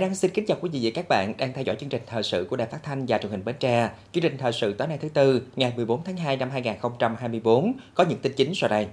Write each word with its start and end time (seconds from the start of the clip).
Hải 0.00 0.08
Đăng 0.08 0.14
xin 0.14 0.30
kính 0.30 0.46
chào 0.46 0.56
quý 0.60 0.70
vị 0.72 0.80
và 0.82 0.90
các 0.94 1.08
bạn 1.08 1.34
đang 1.36 1.52
theo 1.52 1.64
dõi 1.64 1.76
chương 1.80 1.88
trình 1.88 2.02
thời 2.06 2.22
sự 2.22 2.46
của 2.50 2.56
Đài 2.56 2.68
Phát 2.68 2.82
thanh 2.82 3.06
và 3.08 3.18
Truyền 3.18 3.32
hình 3.32 3.44
Bến 3.44 3.54
Tre. 3.60 3.90
Chương 4.12 4.22
trình 4.22 4.38
thời 4.38 4.52
sự 4.52 4.72
tối 4.72 4.88
nay 4.88 4.98
thứ 4.98 5.08
tư, 5.08 5.42
ngày 5.56 5.72
14 5.76 6.04
tháng 6.04 6.16
2 6.16 6.36
năm 6.36 6.50
2024 6.50 7.72
có 7.94 8.04
những 8.04 8.18
tin 8.18 8.32
chính 8.32 8.54
sau 8.54 8.70
đây. 8.70 8.86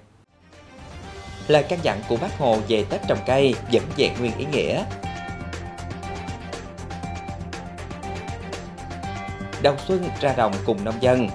Lời 1.47 1.65
căn 1.69 1.79
dặn 1.83 2.01
của 2.09 2.17
Bác 2.21 2.37
Hồ 2.37 2.57
về 2.67 2.85
Tết 2.89 3.01
trồng 3.07 3.17
cây 3.25 3.55
vẫn 3.71 3.83
vẹn 3.97 4.11
nguyên 4.19 4.37
ý 4.37 4.45
nghĩa. 4.51 4.83
Đầu 9.63 9.75
xuân 9.87 10.03
ra 10.21 10.33
đồng 10.37 10.53
cùng 10.65 10.83
nông 10.83 11.01
dân. 11.01 11.27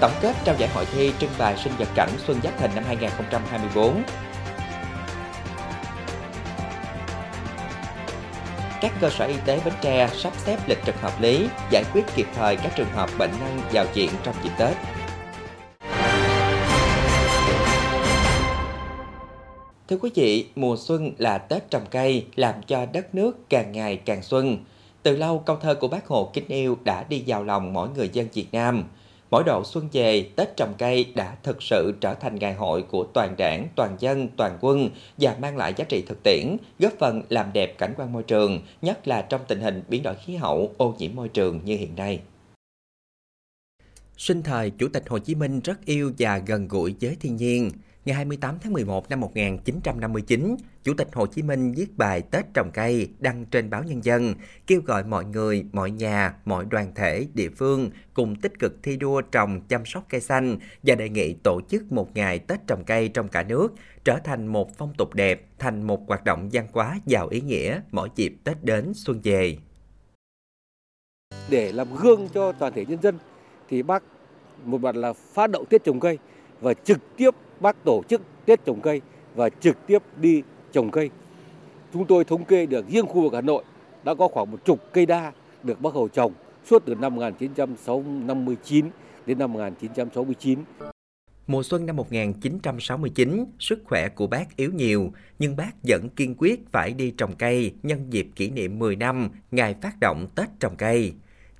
Tổng 0.00 0.12
kết 0.22 0.36
trao 0.44 0.54
giải 0.58 0.68
hội 0.74 0.84
thi 0.92 1.12
trưng 1.18 1.30
bày 1.38 1.56
sinh 1.56 1.72
vật 1.78 1.88
cảnh 1.94 2.10
Xuân 2.26 2.40
Giáp 2.42 2.58
Thìn 2.58 2.70
năm 2.74 2.84
2024 2.86 4.02
các 8.82 8.92
cơ 9.00 9.10
sở 9.10 9.24
y 9.24 9.34
tế 9.44 9.60
Bến 9.64 9.74
Tre 9.82 10.08
sắp 10.12 10.32
xếp 10.36 10.58
lịch 10.68 10.78
trực 10.86 11.00
hợp 11.00 11.20
lý, 11.20 11.46
giải 11.70 11.84
quyết 11.92 12.02
kịp 12.14 12.26
thời 12.34 12.56
các 12.56 12.72
trường 12.76 12.90
hợp 12.92 13.10
bệnh 13.18 13.30
nhân 13.30 13.60
vào 13.72 13.86
viện 13.94 14.10
trong 14.22 14.34
dịp 14.42 14.50
Tết. 14.58 14.76
Thưa 19.88 19.96
quý 19.96 20.10
vị, 20.14 20.46
mùa 20.56 20.76
xuân 20.78 21.12
là 21.18 21.38
Tết 21.38 21.70
trồng 21.70 21.86
cây, 21.90 22.26
làm 22.36 22.54
cho 22.66 22.86
đất 22.92 23.14
nước 23.14 23.48
càng 23.48 23.72
ngày 23.72 23.96
càng 23.96 24.22
xuân. 24.22 24.58
Từ 25.02 25.16
lâu, 25.16 25.38
câu 25.38 25.56
thơ 25.56 25.74
của 25.74 25.88
bác 25.88 26.06
Hồ 26.06 26.30
kính 26.32 26.48
yêu 26.48 26.76
đã 26.84 27.04
đi 27.08 27.22
vào 27.26 27.44
lòng 27.44 27.72
mỗi 27.72 27.88
người 27.96 28.10
dân 28.12 28.28
Việt 28.34 28.46
Nam. 28.52 28.84
Mỗi 29.32 29.44
độ 29.44 29.64
xuân 29.64 29.88
về, 29.92 30.30
Tết 30.36 30.56
trồng 30.56 30.74
cây 30.78 31.12
đã 31.14 31.36
thực 31.42 31.62
sự 31.62 31.94
trở 32.00 32.14
thành 32.14 32.36
ngày 32.38 32.54
hội 32.54 32.82
của 32.82 33.06
toàn 33.14 33.34
đảng, 33.38 33.68
toàn 33.76 33.96
dân, 33.98 34.28
toàn 34.36 34.58
quân 34.60 34.90
và 35.18 35.36
mang 35.40 35.56
lại 35.56 35.74
giá 35.76 35.84
trị 35.84 36.04
thực 36.06 36.22
tiễn, 36.22 36.56
góp 36.78 36.92
phần 36.98 37.22
làm 37.28 37.52
đẹp 37.52 37.78
cảnh 37.78 37.94
quan 37.96 38.12
môi 38.12 38.22
trường, 38.22 38.62
nhất 38.82 39.08
là 39.08 39.22
trong 39.22 39.40
tình 39.48 39.60
hình 39.60 39.82
biến 39.88 40.02
đổi 40.02 40.14
khí 40.14 40.36
hậu, 40.36 40.74
ô 40.76 40.94
nhiễm 40.98 41.10
môi 41.14 41.28
trường 41.28 41.60
như 41.64 41.76
hiện 41.76 41.96
nay. 41.96 42.20
Sinh 44.16 44.42
thời, 44.42 44.70
Chủ 44.70 44.88
tịch 44.92 45.08
Hồ 45.08 45.18
Chí 45.18 45.34
Minh 45.34 45.60
rất 45.60 45.84
yêu 45.84 46.12
và 46.18 46.38
gần 46.38 46.68
gũi 46.68 46.94
với 47.00 47.16
thiên 47.20 47.36
nhiên. 47.36 47.70
Ngày 48.04 48.14
28 48.14 48.58
tháng 48.62 48.72
11 48.72 49.10
năm 49.10 49.20
1959, 49.20 50.56
Chủ 50.82 50.94
tịch 50.94 51.08
Hồ 51.12 51.26
Chí 51.26 51.42
Minh 51.42 51.72
viết 51.72 51.96
bài 51.96 52.22
Tết 52.30 52.44
trồng 52.54 52.70
cây 52.74 53.08
đăng 53.18 53.44
trên 53.44 53.70
báo 53.70 53.82
Nhân 53.82 54.04
dân, 54.04 54.34
kêu 54.66 54.80
gọi 54.80 55.04
mọi 55.04 55.24
người, 55.24 55.64
mọi 55.72 55.90
nhà, 55.90 56.34
mọi 56.44 56.64
đoàn 56.70 56.92
thể, 56.94 57.26
địa 57.34 57.48
phương 57.48 57.90
cùng 58.14 58.36
tích 58.36 58.58
cực 58.58 58.82
thi 58.82 58.96
đua 58.96 59.20
trồng 59.20 59.60
chăm 59.68 59.84
sóc 59.84 60.04
cây 60.08 60.20
xanh 60.20 60.58
và 60.82 60.94
đề 60.94 61.08
nghị 61.08 61.34
tổ 61.34 61.60
chức 61.68 61.92
một 61.92 62.16
ngày 62.16 62.38
Tết 62.38 62.66
trồng 62.66 62.84
cây 62.84 63.08
trong 63.08 63.28
cả 63.28 63.42
nước 63.42 63.68
trở 64.04 64.18
thành 64.24 64.46
một 64.46 64.76
phong 64.76 64.94
tục 64.98 65.14
đẹp, 65.14 65.48
thành 65.58 65.82
một 65.82 66.08
hoạt 66.08 66.24
động 66.24 66.48
văn 66.52 66.66
hóa 66.72 66.98
giàu 67.06 67.28
ý 67.28 67.40
nghĩa 67.40 67.80
mỗi 67.90 68.08
dịp 68.14 68.34
Tết 68.44 68.64
đến 68.64 68.92
xuân 68.94 69.20
về. 69.24 69.56
để 71.50 71.72
làm 71.72 71.94
gương 71.94 72.28
cho 72.34 72.52
toàn 72.52 72.72
thể 72.72 72.84
nhân 72.86 73.02
dân 73.02 73.18
thì 73.68 73.82
bác 73.82 74.02
một 74.64 74.80
mặt 74.80 74.96
là 74.96 75.12
phát 75.12 75.50
động 75.50 75.64
Tết 75.70 75.84
trồng 75.84 76.00
cây 76.00 76.18
và 76.60 76.74
trực 76.74 76.98
tiếp 77.16 77.34
bác 77.62 77.84
tổ 77.84 78.02
chức 78.08 78.22
Tết 78.46 78.64
trồng 78.64 78.80
cây 78.80 79.00
và 79.34 79.48
trực 79.48 79.86
tiếp 79.86 80.02
đi 80.16 80.42
trồng 80.72 80.90
cây. 80.90 81.10
Chúng 81.92 82.06
tôi 82.06 82.24
thống 82.24 82.44
kê 82.44 82.66
được 82.66 82.88
riêng 82.88 83.06
khu 83.06 83.22
vực 83.22 83.34
Hà 83.34 83.40
Nội 83.40 83.64
đã 84.04 84.14
có 84.14 84.28
khoảng 84.28 84.50
một 84.50 84.64
chục 84.64 84.78
cây 84.92 85.06
đa 85.06 85.32
được 85.62 85.80
bác 85.80 85.94
Hồ 85.94 86.08
trồng 86.08 86.32
suốt 86.70 86.82
từ 86.86 86.94
năm 86.94 87.14
1959 87.14 88.86
đến 89.26 89.38
năm 89.38 89.52
1969. 89.52 90.58
Mùa 91.46 91.62
xuân 91.62 91.86
năm 91.86 91.96
1969, 91.96 93.44
sức 93.58 93.82
khỏe 93.84 94.08
của 94.08 94.26
bác 94.26 94.56
yếu 94.56 94.72
nhiều, 94.72 95.12
nhưng 95.38 95.56
bác 95.56 95.72
vẫn 95.82 96.08
kiên 96.08 96.34
quyết 96.38 96.60
phải 96.72 96.92
đi 96.92 97.10
trồng 97.10 97.34
cây 97.38 97.72
nhân 97.82 98.06
dịp 98.10 98.28
kỷ 98.36 98.50
niệm 98.50 98.78
10 98.78 98.96
năm 98.96 99.28
ngày 99.50 99.74
phát 99.82 100.00
động 100.00 100.26
Tết 100.34 100.48
trồng 100.60 100.76
cây. 100.76 101.12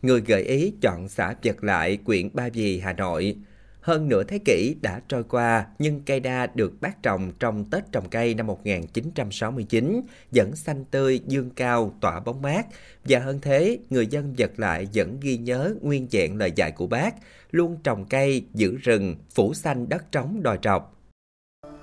Người 0.03 0.21
gợi 0.21 0.43
ý 0.43 0.73
chọn 0.81 1.09
xã 1.09 1.35
Vật 1.43 1.65
Lại, 1.65 1.99
huyện 2.05 2.29
Ba 2.33 2.49
Vì, 2.53 2.81
Hà 2.81 2.93
Nội. 2.93 3.37
Hơn 3.83 4.09
nửa 4.09 4.25
thế 4.25 4.39
kỷ 4.45 4.77
đã 4.83 5.01
trôi 5.09 5.25
qua, 5.25 5.67
nhưng 5.79 6.01
cây 6.07 6.21
đa 6.21 6.47
được 6.55 6.73
bác 6.81 7.03
trồng 7.03 7.33
trong 7.41 7.65
Tết 7.65 7.93
trồng 7.93 8.09
cây 8.11 8.35
năm 8.35 8.47
1969 8.47 10.01
vẫn 10.31 10.57
xanh 10.57 10.85
tươi, 10.85 11.21
dương 11.27 11.51
cao, 11.51 11.95
tỏa 12.01 12.21
bóng 12.21 12.43
mát. 12.43 12.67
Và 13.05 13.19
hơn 13.19 13.39
thế, 13.43 13.79
người 13.91 14.07
dân 14.07 14.35
vật 14.39 14.51
lại 14.57 14.87
vẫn 14.95 15.21
ghi 15.21 15.37
nhớ 15.37 15.75
nguyên 15.83 16.07
vẹn 16.11 16.37
lời 16.37 16.53
dạy 16.57 16.73
của 16.73 16.87
bác, 16.87 17.15
luôn 17.51 17.77
trồng 17.85 18.05
cây, 18.05 18.47
giữ 18.55 18.77
rừng, 18.77 19.17
phủ 19.35 19.55
xanh 19.55 19.89
đất 19.89 20.13
trống 20.13 20.43
đòi 20.43 20.59
trọc. 20.63 20.99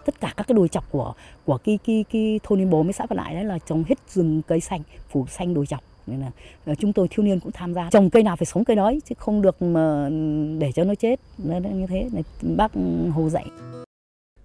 tất 0.05 0.19
cả 0.19 0.33
các 0.37 0.47
cái 0.47 0.55
đồi 0.55 0.67
chọc 0.67 0.91
của 0.91 1.13
của 1.45 1.57
cái 1.57 1.79
cái 1.85 2.05
cái 2.11 2.39
thôn 2.43 2.61
Yên 2.61 2.69
Bố 2.69 2.83
mới 2.83 2.93
xã 2.93 3.05
Vật 3.09 3.15
Lại 3.15 3.33
đấy 3.33 3.45
là 3.45 3.59
trồng 3.65 3.83
hết 3.83 3.95
rừng 4.13 4.41
cây 4.41 4.59
xanh 4.59 4.81
phủ 5.09 5.27
xanh 5.27 5.53
đồi 5.53 5.65
chọc 5.65 5.88
nên 6.09 6.19
là 6.19 6.31
ờ, 6.65 6.75
chúng 6.75 6.93
tôi 6.93 7.07
thiếu 7.07 7.25
niên 7.25 7.39
cũng 7.39 7.51
tham 7.51 7.73
gia 7.73 7.89
trồng 7.91 8.09
cây 8.09 8.23
nào 8.23 8.35
phải 8.35 8.45
sống 8.45 8.65
cây 8.65 8.75
đó 8.75 8.93
chứ 9.05 9.15
không 9.17 9.41
được 9.41 9.61
mà 9.61 10.09
để 10.59 10.71
cho 10.75 10.83
nó 10.83 10.95
chết 10.95 11.19
Nó- 11.37 11.59
nó 11.59 11.69
như 11.69 11.85
thế 11.87 12.09
này 12.13 12.23
bác 12.41 12.71
Hồ 13.13 13.29
dạy 13.29 13.45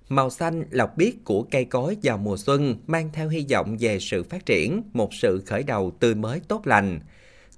Màu 0.08 0.30
xanh 0.30 0.64
lọc 0.70 0.96
biết 0.96 1.24
của 1.24 1.42
cây 1.50 1.64
cối 1.64 1.96
vào 2.02 2.18
mùa 2.18 2.36
xuân 2.36 2.76
mang 2.86 3.10
theo 3.12 3.28
hy 3.28 3.46
vọng 3.50 3.76
về 3.80 3.98
sự 4.00 4.22
phát 4.22 4.46
triển, 4.46 4.82
một 4.92 5.14
sự 5.14 5.42
khởi 5.46 5.62
đầu 5.62 5.90
tươi 6.00 6.14
mới 6.14 6.40
tốt 6.48 6.66
lành. 6.66 7.00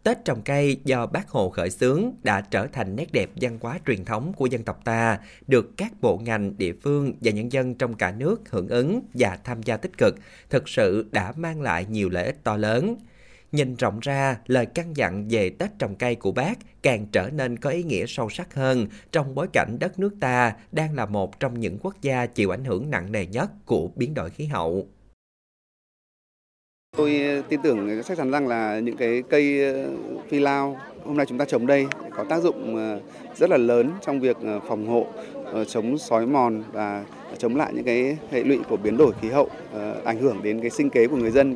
Tết 0.02 0.24
trồng 0.24 0.42
cây 0.42 0.80
do 0.84 1.06
bác 1.06 1.28
Hồ 1.28 1.50
khởi 1.50 1.70
xướng 1.70 2.10
đã 2.22 2.40
trở 2.40 2.66
thành 2.66 2.96
nét 2.96 3.12
đẹp 3.12 3.30
văn 3.40 3.58
hóa 3.60 3.78
truyền 3.86 4.04
thống 4.04 4.32
của 4.36 4.46
dân 4.46 4.62
tộc 4.62 4.80
ta, 4.84 5.18
được 5.46 5.76
các 5.76 5.92
bộ 6.00 6.18
ngành, 6.18 6.58
địa 6.58 6.72
phương 6.82 7.12
và 7.20 7.30
nhân 7.30 7.52
dân 7.52 7.74
trong 7.74 7.94
cả 7.94 8.12
nước 8.12 8.50
hưởng 8.50 8.68
ứng 8.68 9.00
và 9.14 9.38
tham 9.44 9.62
gia 9.62 9.76
tích 9.76 9.98
cực, 9.98 10.14
thực 10.50 10.68
sự 10.68 11.06
đã 11.12 11.32
mang 11.36 11.62
lại 11.62 11.86
nhiều 11.90 12.08
lợi 12.08 12.26
ích 12.26 12.44
to 12.44 12.56
lớn. 12.56 12.96
Nhìn 13.52 13.74
rộng 13.74 13.98
ra, 14.00 14.38
lời 14.46 14.66
căn 14.66 14.96
dặn 14.96 15.28
về 15.30 15.50
Tết 15.50 15.70
trồng 15.78 15.94
cây 15.94 16.14
của 16.14 16.32
bác 16.32 16.54
càng 16.82 17.06
trở 17.12 17.30
nên 17.30 17.56
có 17.56 17.70
ý 17.70 17.82
nghĩa 17.82 18.04
sâu 18.08 18.30
sắc 18.30 18.54
hơn 18.54 18.86
trong 19.12 19.34
bối 19.34 19.46
cảnh 19.52 19.76
đất 19.80 19.98
nước 19.98 20.14
ta 20.20 20.52
đang 20.72 20.94
là 20.94 21.06
một 21.06 21.40
trong 21.40 21.60
những 21.60 21.78
quốc 21.82 22.02
gia 22.02 22.26
chịu 22.26 22.50
ảnh 22.50 22.64
hưởng 22.64 22.90
nặng 22.90 23.12
nề 23.12 23.26
nhất 23.26 23.50
của 23.66 23.90
biến 23.96 24.14
đổi 24.14 24.30
khí 24.30 24.46
hậu. 24.46 24.86
Tôi 26.96 27.22
ờ, 27.22 27.42
tin 27.48 27.60
tưởng 27.62 27.88
ờ, 27.88 28.02
chắc 28.02 28.18
chắn 28.18 28.30
rằng 28.30 28.48
là 28.48 28.78
những 28.78 28.96
cái 28.96 29.22
cây 29.30 29.72
ờ, 29.72 29.90
phi 30.28 30.38
lao 30.38 30.80
hôm 31.04 31.16
nay 31.16 31.26
chúng 31.26 31.38
ta 31.38 31.44
trồng 31.44 31.66
đây 31.66 31.86
có 32.16 32.24
tác 32.24 32.42
dụng 32.42 32.76
rất 33.36 33.50
là 33.50 33.56
lớn 33.56 33.90
trong 34.06 34.20
việc 34.20 34.36
phòng 34.68 34.86
hộ, 34.86 35.06
chống 35.68 35.98
sói 35.98 36.26
mòn 36.26 36.62
và 36.72 37.04
chống 37.38 37.56
lại 37.56 37.72
những 37.74 37.84
cái 37.84 38.16
hệ 38.30 38.44
lụy 38.44 38.58
của 38.68 38.76
biến 38.76 38.96
đổi 38.96 39.12
khí 39.20 39.28
hậu 39.28 39.48
ảnh 40.04 40.18
hưởng 40.18 40.42
đến 40.42 40.60
cái 40.60 40.70
sinh 40.70 40.90
kế 40.90 41.06
của 41.06 41.16
người 41.16 41.30
dân. 41.30 41.54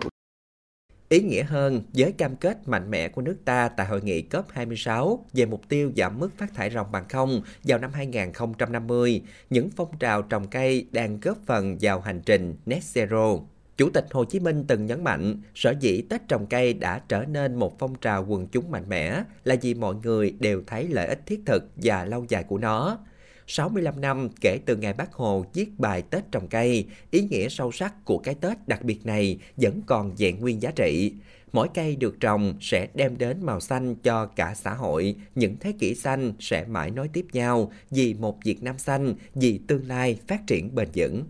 Ý 1.11 1.21
nghĩa 1.21 1.43
hơn, 1.43 1.83
với 1.95 2.13
cam 2.13 2.37
kết 2.37 2.69
mạnh 2.69 2.91
mẽ 2.91 3.09
của 3.09 3.23
nước 3.23 3.37
ta 3.45 3.69
tại 3.69 3.87
hội 3.87 4.01
nghị 4.03 4.23
COP26 4.31 5.19
về 5.33 5.47
mục 5.47 5.69
tiêu 5.69 5.93
giảm 5.97 6.19
mức 6.19 6.29
phát 6.39 6.55
thải 6.55 6.71
ròng 6.71 6.93
bằng 6.93 7.09
không 7.09 7.43
vào 7.65 7.79
năm 7.79 7.93
2050, 7.93 9.23
những 9.51 9.71
phong 9.77 9.99
trào 9.99 10.23
trồng 10.23 10.49
cây 10.49 10.87
đang 10.91 11.21
góp 11.21 11.39
phần 11.47 11.77
vào 11.81 12.01
hành 12.01 12.21
trình 12.27 12.57
Net 12.67 12.81
Zero. 12.95 13.43
Chủ 13.77 13.91
tịch 13.91 14.07
Hồ 14.11 14.25
Chí 14.25 14.41
Minh 14.41 14.65
từng 14.69 14.87
nhấn 14.87 15.05
mạnh, 15.05 15.43
sở 15.55 15.75
dĩ 15.81 16.03
Tết 16.03 16.29
trồng 16.29 16.47
cây 16.47 16.73
đã 16.73 17.01
trở 17.09 17.25
nên 17.25 17.55
một 17.55 17.79
phong 17.79 17.95
trào 17.95 18.27
quần 18.29 18.47
chúng 18.47 18.71
mạnh 18.71 18.89
mẽ 18.89 19.23
là 19.45 19.57
vì 19.63 19.75
mọi 19.75 19.95
người 20.03 20.35
đều 20.41 20.63
thấy 20.67 20.89
lợi 20.89 21.07
ích 21.07 21.27
thiết 21.27 21.41
thực 21.47 21.65
và 21.77 22.05
lâu 22.05 22.25
dài 22.29 22.45
của 22.45 22.59
nó. 22.59 22.99
65 23.53 24.01
năm 24.01 24.29
kể 24.41 24.59
từ 24.67 24.77
ngày 24.77 24.93
Bác 24.93 25.13
Hồ 25.13 25.45
viết 25.55 25.79
bài 25.79 26.03
Tết 26.03 26.33
trồng 26.33 26.49
cây, 26.49 26.87
ý 27.11 27.21
nghĩa 27.31 27.49
sâu 27.49 27.73
sắc 27.73 28.05
của 28.05 28.19
cái 28.19 28.35
Tết 28.35 28.69
đặc 28.69 28.83
biệt 28.83 29.07
này 29.07 29.39
vẫn 29.57 29.81
còn 29.87 30.15
vẹn 30.19 30.41
nguyên 30.41 30.63
giá 30.63 30.71
trị. 30.71 31.13
Mỗi 31.53 31.69
cây 31.75 31.97
được 31.97 32.21
trồng 32.21 32.55
sẽ 32.61 32.87
đem 32.95 33.19
đến 33.19 33.37
màu 33.43 33.61
xanh 33.61 33.95
cho 33.95 34.27
cả 34.27 34.55
xã 34.57 34.75
hội, 34.75 35.17
những 35.35 35.57
thế 35.61 35.73
kỷ 35.79 35.95
xanh 35.95 36.33
sẽ 36.41 36.65
mãi 36.65 36.91
nối 36.91 37.09
tiếp 37.09 37.27
nhau 37.33 37.73
vì 37.91 38.15
một 38.15 38.39
Việt 38.45 38.63
Nam 38.63 38.79
xanh, 38.79 39.15
vì 39.35 39.61
tương 39.67 39.89
lai 39.89 40.19
phát 40.29 40.47
triển 40.47 40.75
bền 40.75 40.89
vững. 40.95 41.25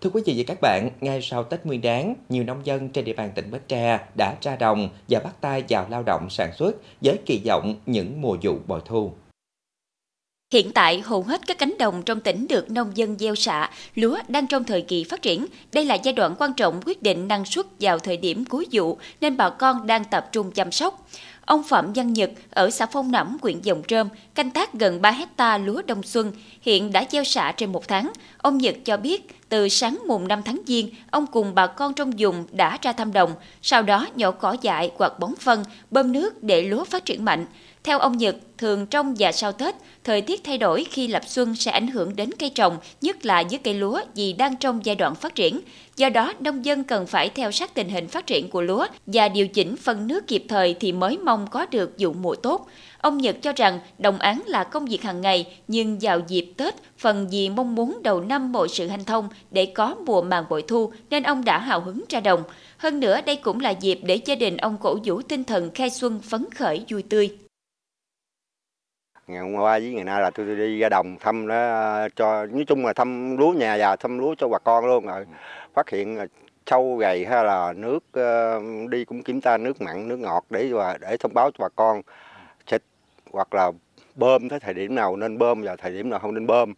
Thưa 0.00 0.10
quý 0.10 0.22
vị 0.26 0.34
và 0.36 0.44
các 0.46 0.58
bạn, 0.60 0.90
ngay 1.00 1.22
sau 1.22 1.44
Tết 1.44 1.66
Nguyên 1.66 1.80
đán, 1.80 2.14
nhiều 2.28 2.44
nông 2.44 2.66
dân 2.66 2.88
trên 2.88 3.04
địa 3.04 3.14
bàn 3.14 3.30
tỉnh 3.34 3.50
Bến 3.50 3.62
Tre 3.68 4.06
đã 4.16 4.36
ra 4.40 4.56
đồng 4.56 4.88
và 5.08 5.20
bắt 5.20 5.34
tay 5.40 5.64
vào 5.68 5.86
lao 5.90 6.02
động 6.02 6.30
sản 6.30 6.52
xuất 6.58 6.76
với 7.00 7.18
kỳ 7.26 7.42
vọng 7.46 7.80
những 7.86 8.20
mùa 8.20 8.36
vụ 8.42 8.58
bội 8.66 8.80
thu. 8.84 9.12
Hiện 10.52 10.72
tại, 10.72 11.00
hầu 11.04 11.22
hết 11.22 11.40
các 11.46 11.58
cánh 11.58 11.74
đồng 11.78 12.02
trong 12.02 12.20
tỉnh 12.20 12.46
được 12.48 12.70
nông 12.70 12.96
dân 12.96 13.18
gieo 13.18 13.34
xạ, 13.34 13.70
lúa 13.94 14.18
đang 14.28 14.46
trong 14.46 14.64
thời 14.64 14.82
kỳ 14.82 15.04
phát 15.04 15.22
triển. 15.22 15.46
Đây 15.72 15.84
là 15.84 15.94
giai 15.94 16.12
đoạn 16.12 16.34
quan 16.38 16.52
trọng 16.52 16.80
quyết 16.84 17.02
định 17.02 17.28
năng 17.28 17.44
suất 17.44 17.66
vào 17.80 17.98
thời 17.98 18.16
điểm 18.16 18.44
cuối 18.44 18.66
vụ, 18.72 18.98
nên 19.20 19.36
bà 19.36 19.50
con 19.50 19.86
đang 19.86 20.04
tập 20.04 20.28
trung 20.32 20.50
chăm 20.50 20.72
sóc. 20.72 21.08
Ông 21.44 21.62
Phạm 21.62 21.92
Văn 21.92 22.12
Nhật 22.12 22.30
ở 22.50 22.70
xã 22.70 22.86
Phong 22.86 23.12
Nẫm, 23.12 23.36
huyện 23.42 23.60
Dòng 23.60 23.82
Trơm, 23.88 24.08
canh 24.34 24.50
tác 24.50 24.74
gần 24.74 25.02
3 25.02 25.10
hecta 25.10 25.58
lúa 25.58 25.82
đông 25.86 26.02
xuân, 26.02 26.32
hiện 26.62 26.92
đã 26.92 27.04
gieo 27.10 27.24
xạ 27.24 27.52
trên 27.56 27.72
một 27.72 27.88
tháng. 27.88 28.12
Ông 28.38 28.58
Nhật 28.58 28.74
cho 28.84 28.96
biết, 28.96 29.48
từ 29.48 29.68
sáng 29.68 29.98
mùng 30.06 30.28
5 30.28 30.42
tháng 30.42 30.60
Giêng, 30.66 30.88
ông 31.10 31.26
cùng 31.26 31.54
bà 31.54 31.66
con 31.66 31.94
trong 31.94 32.10
vùng 32.18 32.46
đã 32.52 32.78
ra 32.82 32.92
thăm 32.92 33.12
đồng, 33.12 33.32
sau 33.62 33.82
đó 33.82 34.06
nhổ 34.16 34.30
cỏ 34.30 34.56
dại 34.62 34.90
hoặc 34.96 35.18
bón 35.18 35.34
phân, 35.40 35.64
bơm 35.90 36.12
nước 36.12 36.42
để 36.42 36.62
lúa 36.62 36.84
phát 36.84 37.04
triển 37.04 37.24
mạnh. 37.24 37.46
Theo 37.84 37.98
ông 37.98 38.18
Nhật, 38.18 38.36
thường 38.58 38.86
trong 38.86 39.14
và 39.18 39.32
sau 39.32 39.52
Tết, 39.52 39.74
thời 40.04 40.20
tiết 40.20 40.44
thay 40.44 40.58
đổi 40.58 40.86
khi 40.90 41.08
lập 41.08 41.22
xuân 41.26 41.54
sẽ 41.54 41.70
ảnh 41.70 41.86
hưởng 41.86 42.16
đến 42.16 42.30
cây 42.38 42.50
trồng, 42.50 42.76
nhất 43.00 43.26
là 43.26 43.42
với 43.50 43.58
cây 43.58 43.74
lúa 43.74 44.00
vì 44.14 44.32
đang 44.32 44.56
trong 44.56 44.80
giai 44.84 44.96
đoạn 44.96 45.14
phát 45.14 45.34
triển. 45.34 45.60
Do 45.96 46.08
đó, 46.08 46.32
nông 46.40 46.64
dân 46.64 46.84
cần 46.84 47.06
phải 47.06 47.28
theo 47.28 47.50
sát 47.50 47.74
tình 47.74 47.88
hình 47.88 48.08
phát 48.08 48.26
triển 48.26 48.50
của 48.50 48.62
lúa 48.62 48.86
và 49.06 49.28
điều 49.28 49.48
chỉnh 49.48 49.76
phân 49.76 50.06
nước 50.06 50.26
kịp 50.26 50.44
thời 50.48 50.74
thì 50.80 50.92
mới 50.92 51.18
mong 51.18 51.46
có 51.50 51.66
được 51.70 51.94
vụ 51.98 52.12
mùa 52.12 52.34
tốt. 52.34 52.66
Ông 53.00 53.18
Nhật 53.18 53.36
cho 53.42 53.52
rằng 53.56 53.80
đồng 53.98 54.18
án 54.18 54.42
là 54.46 54.64
công 54.64 54.86
việc 54.86 55.02
hàng 55.02 55.20
ngày, 55.20 55.46
nhưng 55.68 55.98
vào 56.00 56.20
dịp 56.28 56.52
Tết, 56.56 56.74
phần 56.98 57.32
gì 57.32 57.48
mong 57.48 57.74
muốn 57.74 57.98
đầu 58.02 58.20
năm 58.20 58.52
mọi 58.52 58.68
sự 58.68 58.88
hanh 58.88 59.04
thông 59.04 59.28
để 59.50 59.66
có 59.66 59.94
mùa 60.06 60.22
màng 60.22 60.44
bội 60.50 60.62
thu 60.68 60.92
nên 61.10 61.22
ông 61.22 61.44
đã 61.44 61.58
hào 61.58 61.80
hứng 61.80 62.04
ra 62.08 62.20
đồng. 62.20 62.42
Hơn 62.76 63.00
nữa, 63.00 63.20
đây 63.26 63.36
cũng 63.36 63.60
là 63.60 63.70
dịp 63.70 64.00
để 64.02 64.20
gia 64.24 64.34
đình 64.34 64.56
ông 64.56 64.76
cổ 64.80 64.98
vũ 65.04 65.22
tinh 65.22 65.44
thần 65.44 65.70
khai 65.74 65.90
xuân 65.90 66.20
phấn 66.20 66.44
khởi 66.54 66.84
vui 66.88 67.02
tươi 67.02 67.30
ngày 69.32 69.42
hôm 69.42 69.54
qua 69.54 69.78
với 69.78 69.92
ngày 69.94 70.04
nay 70.04 70.20
là 70.20 70.30
tôi 70.30 70.46
đi 70.46 70.78
ra 70.78 70.88
đồng 70.88 71.16
thăm 71.20 71.46
nó 71.46 71.54
cho 72.16 72.46
nói 72.46 72.64
chung 72.68 72.86
là 72.86 72.92
thăm 72.92 73.36
lúa 73.36 73.52
nhà 73.52 73.76
và 73.78 73.96
thăm 73.96 74.18
lúa 74.18 74.34
cho 74.38 74.48
bà 74.48 74.58
con 74.58 74.86
luôn 74.86 75.06
rồi. 75.06 75.26
Phát 75.74 75.90
hiện 75.90 76.18
sâu 76.66 76.96
gầy 76.96 77.26
hay 77.26 77.44
là 77.44 77.72
nước 77.76 78.04
ờ, 78.12 78.60
đi 78.90 79.04
cũng 79.04 79.22
kiểm 79.22 79.40
tra 79.40 79.58
nước 79.58 79.82
mặn 79.82 80.08
nước 80.08 80.18
ngọt 80.18 80.44
để 80.50 80.70
để 81.00 81.16
thông 81.20 81.34
báo 81.34 81.50
cho 81.50 81.64
bà 81.64 81.68
con. 81.76 82.02
Xịt 82.66 82.82
hoặc 83.32 83.54
là 83.54 83.72
bơm 84.14 84.48
tới 84.48 84.60
thời 84.60 84.74
điểm 84.74 84.94
nào 84.94 85.16
nên 85.16 85.38
bơm 85.38 85.62
và 85.62 85.76
thời 85.76 85.92
điểm 85.92 86.10
nào 86.10 86.18
không 86.18 86.34
nên 86.34 86.46
bơm 86.46 86.74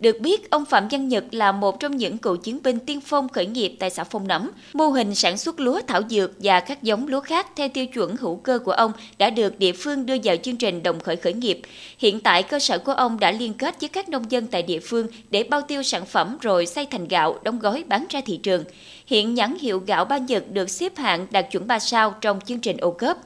được 0.00 0.20
biết, 0.20 0.50
ông 0.50 0.64
Phạm 0.64 0.88
Văn 0.90 1.08
Nhật 1.08 1.24
là 1.30 1.52
một 1.52 1.80
trong 1.80 1.96
những 1.96 2.18
cựu 2.18 2.36
chiến 2.36 2.58
binh 2.62 2.78
tiên 2.78 3.00
phong 3.00 3.28
khởi 3.28 3.46
nghiệp 3.46 3.76
tại 3.78 3.90
xã 3.90 4.04
Phong 4.04 4.28
Nẫm. 4.28 4.50
Mô 4.72 4.88
hình 4.88 5.14
sản 5.14 5.38
xuất 5.38 5.60
lúa 5.60 5.80
thảo 5.86 6.02
dược 6.10 6.30
và 6.38 6.60
các 6.60 6.82
giống 6.82 7.08
lúa 7.08 7.20
khác 7.20 7.46
theo 7.56 7.68
tiêu 7.68 7.86
chuẩn 7.86 8.16
hữu 8.16 8.36
cơ 8.36 8.58
của 8.58 8.72
ông 8.72 8.92
đã 9.18 9.30
được 9.30 9.58
địa 9.58 9.72
phương 9.72 10.06
đưa 10.06 10.16
vào 10.24 10.36
chương 10.36 10.56
trình 10.56 10.82
đồng 10.82 11.00
khởi 11.00 11.16
khởi 11.16 11.32
nghiệp. 11.32 11.60
Hiện 11.98 12.20
tại, 12.20 12.42
cơ 12.42 12.58
sở 12.58 12.78
của 12.78 12.92
ông 12.92 13.20
đã 13.20 13.30
liên 13.30 13.54
kết 13.54 13.80
với 13.80 13.88
các 13.88 14.08
nông 14.08 14.30
dân 14.30 14.46
tại 14.46 14.62
địa 14.62 14.80
phương 14.80 15.06
để 15.30 15.42
bao 15.42 15.62
tiêu 15.62 15.82
sản 15.82 16.06
phẩm 16.06 16.38
rồi 16.40 16.66
xay 16.66 16.86
thành 16.86 17.08
gạo, 17.08 17.38
đóng 17.42 17.58
gói 17.58 17.84
bán 17.86 18.06
ra 18.10 18.20
thị 18.26 18.36
trường. 18.36 18.64
Hiện 19.06 19.34
nhãn 19.34 19.54
hiệu 19.60 19.82
gạo 19.86 20.04
Ba 20.04 20.18
Nhật 20.18 20.50
được 20.52 20.70
xếp 20.70 20.96
hạng 20.96 21.26
đạt 21.30 21.46
chuẩn 21.50 21.66
3 21.66 21.78
sao 21.78 22.14
trong 22.20 22.40
chương 22.40 22.60
trình 22.60 22.76
ô 22.76 22.90
cớp. 22.90 23.16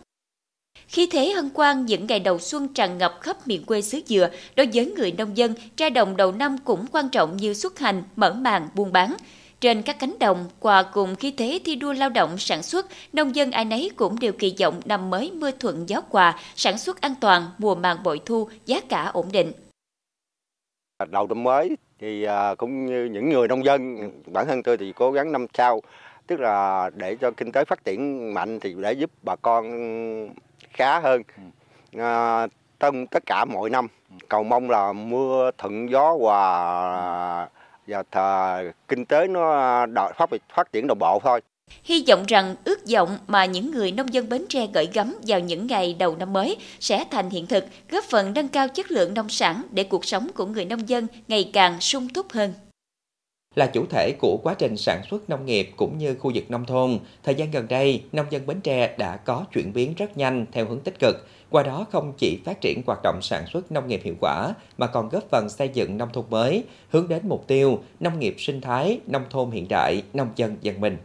Khi 0.88 1.06
thế 1.06 1.32
hân 1.32 1.50
quan 1.54 1.86
những 1.86 2.06
ngày 2.06 2.20
đầu 2.20 2.38
xuân 2.38 2.68
tràn 2.68 2.98
ngập 2.98 3.18
khắp 3.20 3.48
miền 3.48 3.64
quê 3.64 3.82
xứ 3.82 4.00
dừa, 4.06 4.30
đối 4.56 4.68
với 4.74 4.92
người 4.96 5.12
nông 5.12 5.36
dân, 5.36 5.54
ra 5.76 5.90
đồng 5.90 6.16
đầu 6.16 6.32
năm 6.32 6.56
cũng 6.64 6.84
quan 6.92 7.08
trọng 7.08 7.36
như 7.36 7.54
xuất 7.54 7.78
hành, 7.78 8.02
mở 8.16 8.32
màn, 8.32 8.68
buôn 8.74 8.92
bán. 8.92 9.14
Trên 9.60 9.82
các 9.82 9.96
cánh 9.98 10.18
đồng, 10.20 10.48
quà 10.60 10.82
cùng 10.82 11.16
khí 11.16 11.34
thế 11.36 11.60
thi 11.64 11.76
đua 11.76 11.92
lao 11.92 12.08
động 12.08 12.38
sản 12.38 12.62
xuất, 12.62 12.86
nông 13.12 13.34
dân 13.34 13.50
ai 13.50 13.64
nấy 13.64 13.90
cũng 13.96 14.18
đều 14.18 14.32
kỳ 14.32 14.54
vọng 14.60 14.80
năm 14.84 15.10
mới 15.10 15.30
mưa 15.34 15.50
thuận 15.50 15.88
gió 15.88 16.00
quà, 16.00 16.38
sản 16.56 16.78
xuất 16.78 17.00
an 17.00 17.14
toàn, 17.20 17.42
mùa 17.58 17.74
màng 17.74 17.96
bội 18.02 18.20
thu, 18.24 18.48
giá 18.66 18.80
cả 18.88 19.04
ổn 19.04 19.26
định. 19.32 19.52
Đầu 21.10 21.26
năm 21.26 21.42
mới 21.42 21.76
thì 21.98 22.24
à, 22.24 22.54
cũng 22.54 22.86
như 22.86 23.04
những 23.04 23.30
người 23.30 23.48
nông 23.48 23.64
dân, 23.64 24.10
bản 24.26 24.46
thân 24.46 24.62
tôi 24.62 24.76
thì 24.76 24.92
cố 24.96 25.12
gắng 25.12 25.32
năm 25.32 25.46
sau, 25.54 25.80
tức 26.26 26.40
là 26.40 26.90
để 26.96 27.16
cho 27.20 27.30
kinh 27.30 27.52
tế 27.52 27.64
phát 27.64 27.84
triển 27.84 28.34
mạnh 28.34 28.60
thì 28.60 28.74
để 28.78 28.92
giúp 28.92 29.10
bà 29.22 29.36
con 29.36 29.64
khá 30.72 31.00
hơn 31.00 31.22
à, 31.98 32.46
tân 32.78 33.06
tất 33.06 33.22
cả 33.26 33.44
mọi 33.44 33.70
năm 33.70 33.86
cầu 34.28 34.42
mong 34.42 34.70
là 34.70 34.92
mưa 34.92 35.50
thuận 35.58 35.90
gió 35.90 36.16
và 36.20 37.48
và 37.86 38.02
thà, 38.10 38.62
kinh 38.88 39.04
tế 39.04 39.26
nó 39.26 39.86
đợi 39.86 40.12
phát 40.16 40.30
phát 40.54 40.72
triển 40.72 40.86
đồng 40.86 40.98
bộ 40.98 41.20
thôi. 41.24 41.40
Hy 41.84 42.04
vọng 42.08 42.24
rằng 42.28 42.54
ước 42.64 42.78
vọng 42.92 43.18
mà 43.26 43.44
những 43.44 43.70
người 43.70 43.92
nông 43.92 44.14
dân 44.14 44.28
Bến 44.28 44.44
Tre 44.48 44.66
gửi 44.74 44.88
gắm 44.94 45.14
vào 45.26 45.40
những 45.40 45.66
ngày 45.66 45.96
đầu 45.98 46.16
năm 46.16 46.32
mới 46.32 46.56
sẽ 46.80 47.04
thành 47.10 47.30
hiện 47.30 47.46
thực, 47.46 47.64
góp 47.90 48.04
phần 48.04 48.34
nâng 48.34 48.48
cao 48.48 48.68
chất 48.68 48.90
lượng 48.90 49.14
nông 49.14 49.28
sản 49.28 49.62
để 49.70 49.84
cuộc 49.84 50.04
sống 50.04 50.28
của 50.34 50.46
người 50.46 50.64
nông 50.64 50.88
dân 50.88 51.06
ngày 51.28 51.50
càng 51.52 51.80
sung 51.80 52.08
túc 52.08 52.32
hơn. 52.32 52.54
Là 53.54 53.66
chủ 53.66 53.86
thể 53.86 54.12
của 54.18 54.40
quá 54.42 54.54
trình 54.58 54.76
sản 54.76 55.02
xuất 55.10 55.30
nông 55.30 55.46
nghiệp 55.46 55.70
cũng 55.76 55.98
như 55.98 56.14
khu 56.14 56.32
vực 56.34 56.50
nông 56.50 56.64
thôn, 56.64 56.98
thời 57.22 57.34
gian 57.34 57.50
gần 57.50 57.68
đây, 57.68 58.04
nông 58.12 58.26
dân 58.30 58.46
Bến 58.46 58.60
Tre 58.60 58.96
đã 58.98 59.16
có 59.16 59.44
chuyển 59.52 59.72
biến 59.72 59.94
rất 59.96 60.16
nhanh 60.16 60.46
theo 60.52 60.66
hướng 60.66 60.80
tích 60.80 60.98
cực. 60.98 61.16
Qua 61.50 61.62
đó 61.62 61.86
không 61.92 62.12
chỉ 62.18 62.38
phát 62.44 62.60
triển 62.60 62.82
hoạt 62.86 63.00
động 63.02 63.18
sản 63.22 63.46
xuất 63.46 63.72
nông 63.72 63.88
nghiệp 63.88 64.00
hiệu 64.04 64.14
quả, 64.20 64.54
mà 64.78 64.86
còn 64.86 65.08
góp 65.08 65.24
phần 65.30 65.48
xây 65.48 65.70
dựng 65.74 65.98
nông 65.98 66.08
thôn 66.12 66.24
mới, 66.30 66.64
hướng 66.90 67.08
đến 67.08 67.28
mục 67.28 67.46
tiêu 67.46 67.82
nông 68.00 68.18
nghiệp 68.18 68.34
sinh 68.38 68.60
thái, 68.60 69.00
nông 69.06 69.24
thôn 69.30 69.50
hiện 69.50 69.66
đại, 69.68 70.02
nông 70.12 70.28
dân 70.36 70.56
dân 70.60 70.80
minh. 70.80 70.96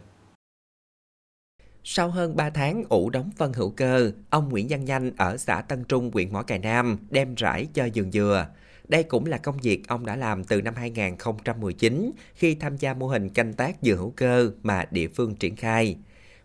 Sau 1.84 2.08
hơn 2.08 2.36
3 2.36 2.50
tháng 2.50 2.84
ủ 2.88 3.10
đóng 3.10 3.30
phân 3.36 3.52
hữu 3.52 3.70
cơ, 3.70 4.12
ông 4.30 4.48
Nguyễn 4.48 4.66
Văn 4.70 4.84
Nhanh 4.84 5.12
ở 5.16 5.36
xã 5.36 5.60
Tân 5.60 5.84
Trung, 5.84 6.10
huyện 6.14 6.32
Mỏ 6.32 6.42
Cày 6.42 6.58
Nam 6.58 6.98
đem 7.10 7.34
rải 7.34 7.66
cho 7.74 7.88
vườn 7.94 8.12
dừa. 8.12 8.46
Đây 8.88 9.02
cũng 9.02 9.26
là 9.26 9.38
công 9.38 9.56
việc 9.56 9.88
ông 9.88 10.06
đã 10.06 10.16
làm 10.16 10.44
từ 10.44 10.62
năm 10.62 10.74
2019 10.76 12.12
khi 12.34 12.54
tham 12.54 12.76
gia 12.76 12.94
mô 12.94 13.06
hình 13.06 13.28
canh 13.28 13.52
tác 13.52 13.76
dừa 13.82 13.94
hữu 13.94 14.10
cơ 14.16 14.50
mà 14.62 14.84
địa 14.90 15.08
phương 15.08 15.34
triển 15.34 15.56
khai. 15.56 15.96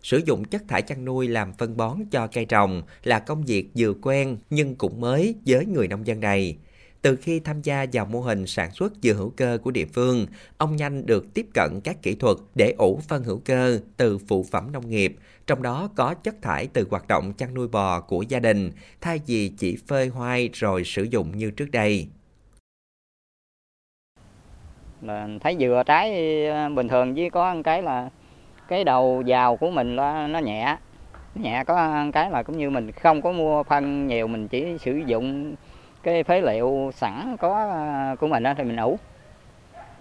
Sử 0.02 0.20
dụng 0.26 0.44
chất 0.44 0.62
thải 0.68 0.82
chăn 0.82 1.04
nuôi 1.04 1.28
làm 1.28 1.52
phân 1.52 1.76
bón 1.76 1.98
cho 2.10 2.26
cây 2.26 2.44
trồng 2.44 2.82
là 3.04 3.18
công 3.18 3.44
việc 3.44 3.68
vừa 3.76 3.94
quen 4.02 4.38
nhưng 4.50 4.74
cũng 4.74 5.00
mới 5.00 5.34
với 5.46 5.66
người 5.66 5.88
nông 5.88 6.06
dân 6.06 6.20
này. 6.20 6.56
Từ 7.02 7.16
khi 7.16 7.40
tham 7.40 7.62
gia 7.62 7.86
vào 7.92 8.06
mô 8.06 8.20
hình 8.20 8.46
sản 8.46 8.74
xuất 8.74 8.92
dừa 9.02 9.12
hữu 9.12 9.30
cơ 9.30 9.58
của 9.62 9.70
địa 9.70 9.86
phương, 9.86 10.26
ông 10.58 10.76
nhanh 10.76 11.06
được 11.06 11.34
tiếp 11.34 11.46
cận 11.54 11.80
các 11.84 12.02
kỹ 12.02 12.14
thuật 12.14 12.36
để 12.54 12.74
ủ 12.78 13.00
phân 13.08 13.24
hữu 13.24 13.40
cơ 13.44 13.80
từ 13.96 14.18
phụ 14.18 14.46
phẩm 14.50 14.72
nông 14.72 14.90
nghiệp, 14.90 15.16
trong 15.46 15.62
đó 15.62 15.90
có 15.96 16.14
chất 16.14 16.42
thải 16.42 16.66
từ 16.66 16.86
hoạt 16.90 17.08
động 17.08 17.32
chăn 17.32 17.54
nuôi 17.54 17.68
bò 17.68 18.00
của 18.00 18.22
gia 18.22 18.38
đình, 18.38 18.70
thay 19.00 19.20
vì 19.26 19.48
chỉ 19.48 19.76
phơi 19.86 20.08
hoai 20.08 20.50
rồi 20.52 20.84
sử 20.84 21.02
dụng 21.02 21.38
như 21.38 21.50
trước 21.50 21.70
đây 21.70 22.08
là 25.02 25.28
thấy 25.40 25.56
dừa 25.60 25.82
trái 25.86 26.46
ờ, 26.46 26.68
bình 26.68 26.88
thường 26.88 27.14
với 27.14 27.30
có 27.30 27.54
một 27.54 27.60
cái 27.64 27.82
là 27.82 28.08
cái 28.68 28.84
đầu 28.84 29.22
vào 29.26 29.56
của 29.56 29.70
mình 29.70 29.96
nó, 29.96 30.26
nó 30.26 30.38
nhẹ. 30.38 30.76
Nhẹ 31.34 31.64
có 31.66 32.04
cái 32.12 32.30
là 32.30 32.42
cũng 32.42 32.58
như 32.58 32.70
mình 32.70 32.92
không 32.92 33.22
có 33.22 33.32
mua 33.32 33.62
phân 33.62 34.06
nhiều 34.06 34.26
mình 34.26 34.48
chỉ 34.48 34.78
sử 34.78 34.92
dụng 35.06 35.54
cái 36.02 36.24
phế 36.24 36.40
liệu 36.40 36.90
sẵn 36.94 37.36
có 37.40 37.70
ờ, 37.70 38.16
của 38.16 38.28
mình 38.28 38.42
đó, 38.42 38.54
thì 38.56 38.64
mình 38.64 38.76
ủ. 38.76 38.98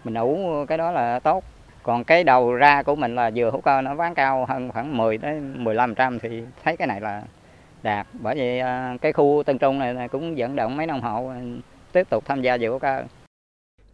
Mình 0.03 0.13
ủ 0.13 0.65
cái 0.67 0.77
đó 0.77 0.91
là 0.91 1.19
tốt. 1.19 1.43
Còn 1.83 2.03
cái 2.03 2.23
đầu 2.23 2.53
ra 2.53 2.83
của 2.83 2.95
mình 2.95 3.15
là 3.15 3.31
dừa 3.31 3.49
hữu 3.51 3.61
cơ 3.61 3.81
nó 3.81 3.95
bán 3.95 4.15
cao 4.15 4.45
hơn 4.45 4.71
khoảng 4.71 4.97
10 4.97 5.17
đến 5.17 5.63
15 5.63 5.95
trăm 5.95 6.19
thì 6.19 6.43
thấy 6.63 6.77
cái 6.77 6.87
này 6.87 7.01
là 7.01 7.23
đạt. 7.83 8.07
Bởi 8.19 8.35
vì 8.35 8.59
ờ, 8.59 8.97
cái 9.01 9.13
khu 9.13 9.43
Tân 9.45 9.57
Trung 9.57 9.79
này 9.79 10.07
cũng 10.07 10.35
vận 10.37 10.55
động 10.55 10.77
mấy 10.77 10.87
nông 10.87 11.01
hộ 11.01 11.31
tiếp 11.91 12.09
tục 12.09 12.25
tham 12.25 12.41
gia 12.41 12.57
dừa 12.57 12.67
hữu 12.67 12.79
cơ. 12.79 13.03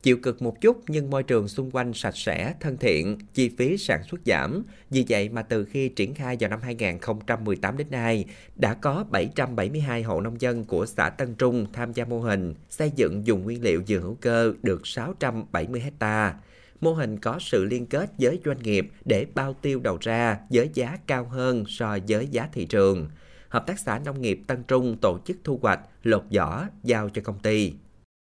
Chịu 0.07 0.17
cực 0.17 0.41
một 0.41 0.61
chút 0.61 0.81
nhưng 0.87 1.09
môi 1.09 1.23
trường 1.23 1.47
xung 1.47 1.71
quanh 1.71 1.93
sạch 1.93 2.17
sẽ, 2.17 2.53
thân 2.59 2.77
thiện, 2.77 3.17
chi 3.33 3.49
phí 3.57 3.77
sản 3.77 4.03
xuất 4.03 4.21
giảm. 4.25 4.63
Vì 4.89 5.05
vậy 5.09 5.29
mà 5.29 5.41
từ 5.41 5.65
khi 5.65 5.89
triển 5.89 6.13
khai 6.13 6.37
vào 6.39 6.49
năm 6.49 6.59
2018 6.61 7.77
đến 7.77 7.87
nay, 7.91 8.25
đã 8.55 8.73
có 8.73 9.05
772 9.09 10.03
hộ 10.03 10.21
nông 10.21 10.41
dân 10.41 10.65
của 10.65 10.85
xã 10.85 11.09
Tân 11.09 11.35
Trung 11.35 11.65
tham 11.73 11.93
gia 11.93 12.05
mô 12.05 12.19
hình 12.19 12.53
xây 12.69 12.91
dựng 12.95 13.27
dùng 13.27 13.43
nguyên 13.43 13.63
liệu 13.63 13.81
dừa 13.87 13.99
hữu 13.99 14.17
cơ 14.21 14.53
được 14.63 14.87
670 14.87 15.81
hecta. 15.81 16.35
Mô 16.81 16.93
hình 16.93 17.19
có 17.19 17.39
sự 17.39 17.65
liên 17.65 17.85
kết 17.85 18.09
với 18.19 18.39
doanh 18.45 18.63
nghiệp 18.63 18.91
để 19.05 19.25
bao 19.35 19.53
tiêu 19.61 19.79
đầu 19.79 19.97
ra 20.01 20.37
với 20.49 20.69
giá 20.73 20.97
cao 21.07 21.25
hơn 21.25 21.63
so 21.67 21.97
với 22.07 22.27
giá 22.27 22.49
thị 22.53 22.65
trường. 22.65 23.09
Hợp 23.49 23.67
tác 23.67 23.79
xã 23.79 23.99
Nông 23.99 24.21
nghiệp 24.21 24.39
Tân 24.47 24.63
Trung 24.63 24.97
tổ 25.01 25.19
chức 25.25 25.37
thu 25.43 25.59
hoạch, 25.61 25.79
lột 26.03 26.23
vỏ, 26.31 26.65
giao 26.83 27.09
cho 27.09 27.21
công 27.25 27.39
ty. 27.39 27.73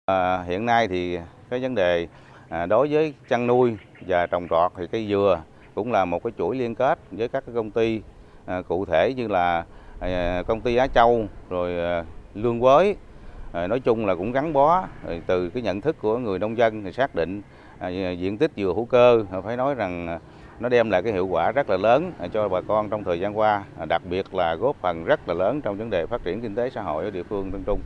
À, 0.07 0.43
hiện 0.43 0.67
nay 0.67 0.89
thì 0.89 1.19
cái 1.51 1.61
vấn 1.61 1.75
đề 1.75 2.07
à, 2.49 2.67
đối 2.67 2.89
với 2.89 3.15
chăn 3.29 3.47
nuôi 3.47 3.77
và 4.01 4.27
trồng 4.27 4.49
trọt 4.51 4.73
thì 4.77 4.87
cây 4.87 5.07
dừa 5.09 5.43
cũng 5.75 5.93
là 5.93 6.05
một 6.05 6.25
cái 6.25 6.33
chuỗi 6.39 6.57
liên 6.57 6.75
kết 6.75 6.99
với 7.11 7.29
các 7.29 7.43
cái 7.47 7.55
công 7.55 7.71
ty 7.71 8.03
à, 8.47 8.63
cụ 8.63 8.85
thể 8.85 9.15
như 9.17 9.29
là 9.29 9.65
à, 10.01 10.43
công 10.47 10.61
ty 10.61 10.77
Á 10.77 10.87
Châu 10.87 11.27
rồi 11.49 11.79
à, 11.79 12.05
Lương 12.35 12.63
Quới 12.63 12.97
à, 13.53 13.67
nói 13.67 13.81
chung 13.81 14.07
là 14.07 14.15
cũng 14.15 14.33
gắn 14.33 14.53
bó 14.53 14.85
từ 15.27 15.49
cái 15.49 15.63
nhận 15.63 15.81
thức 15.81 15.97
của 16.03 16.19
người 16.19 16.39
nông 16.39 16.59
dân 16.59 16.85
thì 16.85 16.93
xác 16.93 17.15
định 17.15 17.43
à, 17.79 17.89
diện 17.89 18.39
tích 18.39 18.51
dừa 18.57 18.73
hữu 18.77 18.85
cơ 18.85 19.25
phải 19.45 19.57
nói 19.57 19.75
rằng 19.75 20.19
nó 20.61 20.69
đem 20.69 20.91
lại 20.91 21.03
cái 21.03 21.13
hiệu 21.13 21.27
quả 21.27 21.53
rất 21.53 21.71
là 21.71 21.77
lớn 21.77 22.13
cho 22.33 22.49
bà 22.49 22.61
con 22.61 22.89
trong 22.89 23.05
thời 23.05 23.21
gian 23.21 23.39
qua, 23.39 23.65
đặc 23.89 24.03
biệt 24.11 24.35
là 24.35 24.55
góp 24.55 24.77
phần 24.77 25.05
rất 25.05 25.29
là 25.29 25.35
lớn 25.35 25.61
trong 25.61 25.77
vấn 25.77 25.91
đề 25.91 26.07
phát 26.07 26.25
triển 26.25 26.41
kinh 26.41 26.55
tế 26.55 26.71
xã 26.71 26.83
hội 26.83 27.05
ở 27.05 27.11
địa 27.11 27.23
phương 27.23 27.53
Tân 27.53 27.63
Trung. 27.67 27.81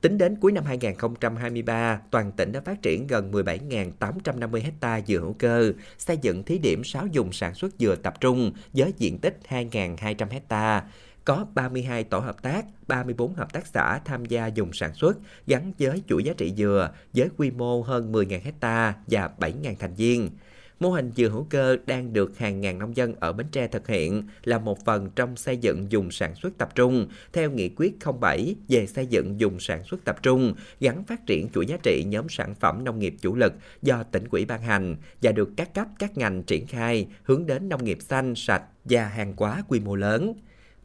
Tính 0.00 0.18
đến 0.18 0.36
cuối 0.40 0.52
năm 0.52 0.64
2023, 0.64 2.00
toàn 2.10 2.32
tỉnh 2.32 2.52
đã 2.52 2.60
phát 2.60 2.82
triển 2.82 3.06
gần 3.06 3.32
17.850 3.32 4.62
ha 4.80 5.00
dừa 5.06 5.18
hữu 5.18 5.32
cơ, 5.38 5.72
xây 5.98 6.16
dựng 6.16 6.42
thí 6.42 6.58
điểm 6.58 6.84
6 6.84 7.06
dùng 7.06 7.32
sản 7.32 7.54
xuất 7.54 7.74
dừa 7.78 7.96
tập 7.96 8.14
trung 8.20 8.52
với 8.72 8.92
diện 8.98 9.18
tích 9.18 9.38
2.200 9.48 10.40
ha 10.48 10.84
có 11.24 11.46
32 11.54 12.04
tổ 12.04 12.18
hợp 12.18 12.42
tác, 12.42 12.64
34 12.86 13.34
hợp 13.34 13.52
tác 13.52 13.66
xã 13.66 14.00
tham 14.04 14.24
gia 14.24 14.46
dùng 14.46 14.72
sản 14.72 14.94
xuất 14.94 15.18
gắn 15.46 15.72
với 15.78 16.02
chuỗi 16.08 16.24
giá 16.24 16.32
trị 16.36 16.52
dừa 16.56 16.90
với 17.14 17.28
quy 17.36 17.50
mô 17.50 17.82
hơn 17.82 18.12
10.000 18.12 18.40
ha 18.60 18.94
và 19.06 19.30
7.000 19.38 19.74
thành 19.78 19.94
viên. 19.94 20.30
Mô 20.80 20.90
hình 20.90 21.12
dừa 21.16 21.28
hữu 21.28 21.46
cơ 21.50 21.76
đang 21.86 22.12
được 22.12 22.38
hàng 22.38 22.60
ngàn 22.60 22.78
nông 22.78 22.96
dân 22.96 23.14
ở 23.20 23.32
Bến 23.32 23.46
Tre 23.52 23.66
thực 23.66 23.88
hiện 23.88 24.22
là 24.44 24.58
một 24.58 24.84
phần 24.84 25.10
trong 25.16 25.36
xây 25.36 25.56
dựng 25.56 25.86
dùng 25.92 26.10
sản 26.10 26.34
xuất 26.34 26.58
tập 26.58 26.74
trung 26.74 27.08
theo 27.32 27.50
nghị 27.50 27.68
quyết 27.76 27.96
07 28.20 28.56
về 28.68 28.86
xây 28.86 29.06
dựng 29.06 29.40
dùng 29.40 29.60
sản 29.60 29.84
xuất 29.84 30.04
tập 30.04 30.22
trung 30.22 30.54
gắn 30.80 31.04
phát 31.04 31.26
triển 31.26 31.48
chuỗi 31.54 31.66
giá 31.66 31.76
trị 31.82 32.04
nhóm 32.06 32.26
sản 32.28 32.54
phẩm 32.54 32.84
nông 32.84 32.98
nghiệp 32.98 33.14
chủ 33.20 33.34
lực 33.34 33.52
do 33.82 34.02
tỉnh 34.02 34.24
ủy 34.30 34.44
ban 34.44 34.62
hành 34.62 34.96
và 35.22 35.32
được 35.32 35.50
các 35.56 35.74
cấp 35.74 35.86
các 35.98 36.18
ngành 36.18 36.42
triển 36.42 36.66
khai 36.66 37.06
hướng 37.22 37.46
đến 37.46 37.68
nông 37.68 37.84
nghiệp 37.84 37.98
xanh, 38.00 38.34
sạch 38.34 38.62
và 38.84 39.04
hàng 39.04 39.34
hóa 39.36 39.62
quy 39.68 39.80
mô 39.80 39.94
lớn. 39.94 40.34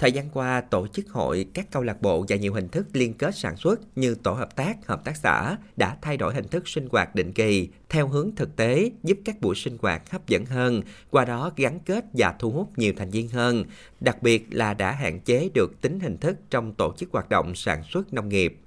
Thời 0.03 0.11
gian 0.11 0.29
qua, 0.29 0.61
tổ 0.61 0.87
chức 0.87 1.09
hội, 1.09 1.45
các 1.53 1.71
câu 1.71 1.83
lạc 1.83 2.01
bộ 2.01 2.25
và 2.29 2.35
nhiều 2.35 2.53
hình 2.53 2.67
thức 2.69 2.87
liên 2.93 3.13
kết 3.13 3.35
sản 3.35 3.57
xuất 3.57 3.79
như 3.97 4.15
tổ 4.15 4.31
hợp 4.31 4.55
tác, 4.55 4.87
hợp 4.87 5.03
tác 5.05 5.17
xã 5.17 5.57
đã 5.75 5.97
thay 6.01 6.17
đổi 6.17 6.33
hình 6.33 6.47
thức 6.47 6.67
sinh 6.67 6.87
hoạt 6.91 7.15
định 7.15 7.33
kỳ 7.33 7.69
theo 7.89 8.07
hướng 8.07 8.35
thực 8.35 8.55
tế, 8.55 8.91
giúp 9.03 9.17
các 9.25 9.41
buổi 9.41 9.55
sinh 9.55 9.77
hoạt 9.81 10.11
hấp 10.11 10.27
dẫn 10.27 10.45
hơn, 10.45 10.81
qua 11.09 11.25
đó 11.25 11.51
gắn 11.55 11.79
kết 11.79 12.05
và 12.13 12.35
thu 12.39 12.51
hút 12.51 12.77
nhiều 12.77 12.93
thành 12.97 13.09
viên 13.09 13.29
hơn, 13.29 13.63
đặc 13.99 14.23
biệt 14.23 14.47
là 14.51 14.73
đã 14.73 14.91
hạn 14.91 15.19
chế 15.19 15.49
được 15.53 15.81
tính 15.81 15.99
hình 15.99 16.17
thức 16.17 16.37
trong 16.49 16.73
tổ 16.73 16.93
chức 16.97 17.09
hoạt 17.11 17.29
động 17.29 17.55
sản 17.55 17.83
xuất 17.83 18.13
nông 18.13 18.29
nghiệp. 18.29 18.62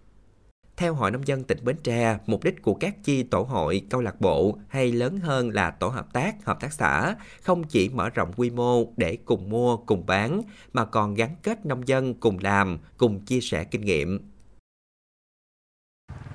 Theo 0.76 0.94
Hội 0.94 1.10
Nông 1.10 1.26
dân 1.26 1.44
tỉnh 1.44 1.58
Bến 1.64 1.76
Tre, 1.82 2.18
mục 2.26 2.44
đích 2.44 2.62
của 2.62 2.74
các 2.74 2.94
chi 3.04 3.22
tổ 3.22 3.42
hội, 3.42 3.82
câu 3.90 4.00
lạc 4.00 4.20
bộ 4.20 4.58
hay 4.68 4.92
lớn 4.92 5.18
hơn 5.18 5.50
là 5.50 5.70
tổ 5.70 5.88
hợp 5.88 6.12
tác, 6.12 6.44
hợp 6.44 6.60
tác 6.60 6.72
xã 6.72 7.14
không 7.42 7.64
chỉ 7.64 7.88
mở 7.88 8.10
rộng 8.10 8.32
quy 8.36 8.50
mô 8.50 8.84
để 8.96 9.18
cùng 9.24 9.50
mua, 9.50 9.76
cùng 9.76 10.06
bán, 10.06 10.42
mà 10.72 10.84
còn 10.84 11.14
gắn 11.14 11.30
kết 11.42 11.66
nông 11.66 11.88
dân 11.88 12.14
cùng 12.14 12.38
làm, 12.40 12.78
cùng 12.96 13.20
chia 13.20 13.40
sẻ 13.40 13.64
kinh 13.64 13.80
nghiệm. 13.80 14.30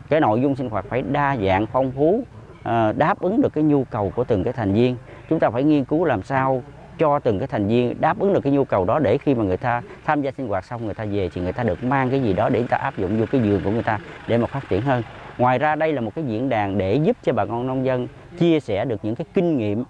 Cái 0.10 0.20
nội 0.20 0.42
dung 0.42 0.56
sinh 0.56 0.70
hoạt 0.70 0.86
phải 0.90 1.02
đa 1.02 1.38
dạng, 1.38 1.66
phong 1.74 1.92
phú, 1.92 2.24
ờ, 2.64 2.94
đáp 2.94 3.20
ứng 3.20 3.42
được 3.42 3.54
cái 3.54 3.64
nhu 3.64 3.84
cầu 3.84 4.14
của 4.16 4.24
từng 4.24 4.44
cái 4.44 4.54
thành 4.54 4.74
viên. 4.74 4.96
Chúng 5.30 5.40
ta 5.40 5.50
phải 5.50 5.64
nghiên 5.64 5.86
cứu 5.86 6.06
làm 6.06 6.24
sao 6.24 6.64
cho 6.98 7.20
từng 7.20 7.40
cái 7.40 7.48
thành 7.48 7.68
viên 7.68 8.02
đáp 8.02 8.20
ứng 8.20 8.34
được 8.34 8.42
cái 8.44 8.54
nhu 8.54 8.64
cầu 8.64 8.86
đó 8.86 9.00
để 9.00 9.18
khi 9.18 9.36
mà 9.36 9.44
người 9.44 9.58
ta 9.58 9.82
tham 10.06 10.22
gia 10.22 10.32
sinh 10.32 10.48
hoạt 10.48 10.66
xong, 10.66 10.86
người 10.86 10.94
ta 10.94 11.06
về 11.06 11.30
thì 11.34 11.42
người 11.42 11.54
ta 11.54 11.64
được 11.64 11.84
mang 11.84 12.10
cái 12.10 12.22
gì 12.22 12.34
đó 12.34 12.50
để 12.50 12.60
người 12.60 12.68
ta 12.68 12.78
áp 12.78 12.98
dụng 12.98 13.20
vô 13.20 13.26
cái 13.32 13.42
vườn 13.42 13.62
của 13.64 13.72
người 13.72 13.84
ta 13.84 14.00
để 14.28 14.38
mà 14.38 14.48
phát 14.48 14.70
triển 14.70 14.82
hơn. 14.82 15.04
Ngoài 15.38 15.60
ra, 15.60 15.76
đây 15.76 15.94
là 15.94 16.02
một 16.02 16.16
cái 16.16 16.26
diễn 16.26 16.50
đàn 16.50 16.78
để 16.78 16.96
giúp 16.96 17.18
cho 17.24 17.34
bà 17.34 17.46
con 17.46 17.68
nông 17.68 17.86
dân 17.86 18.08
chia 18.40 18.60
sẻ 18.60 18.86
được 18.86 19.00
những 19.04 19.16
cái 19.16 19.26
kinh 19.34 19.58
nghiệm 19.58 19.84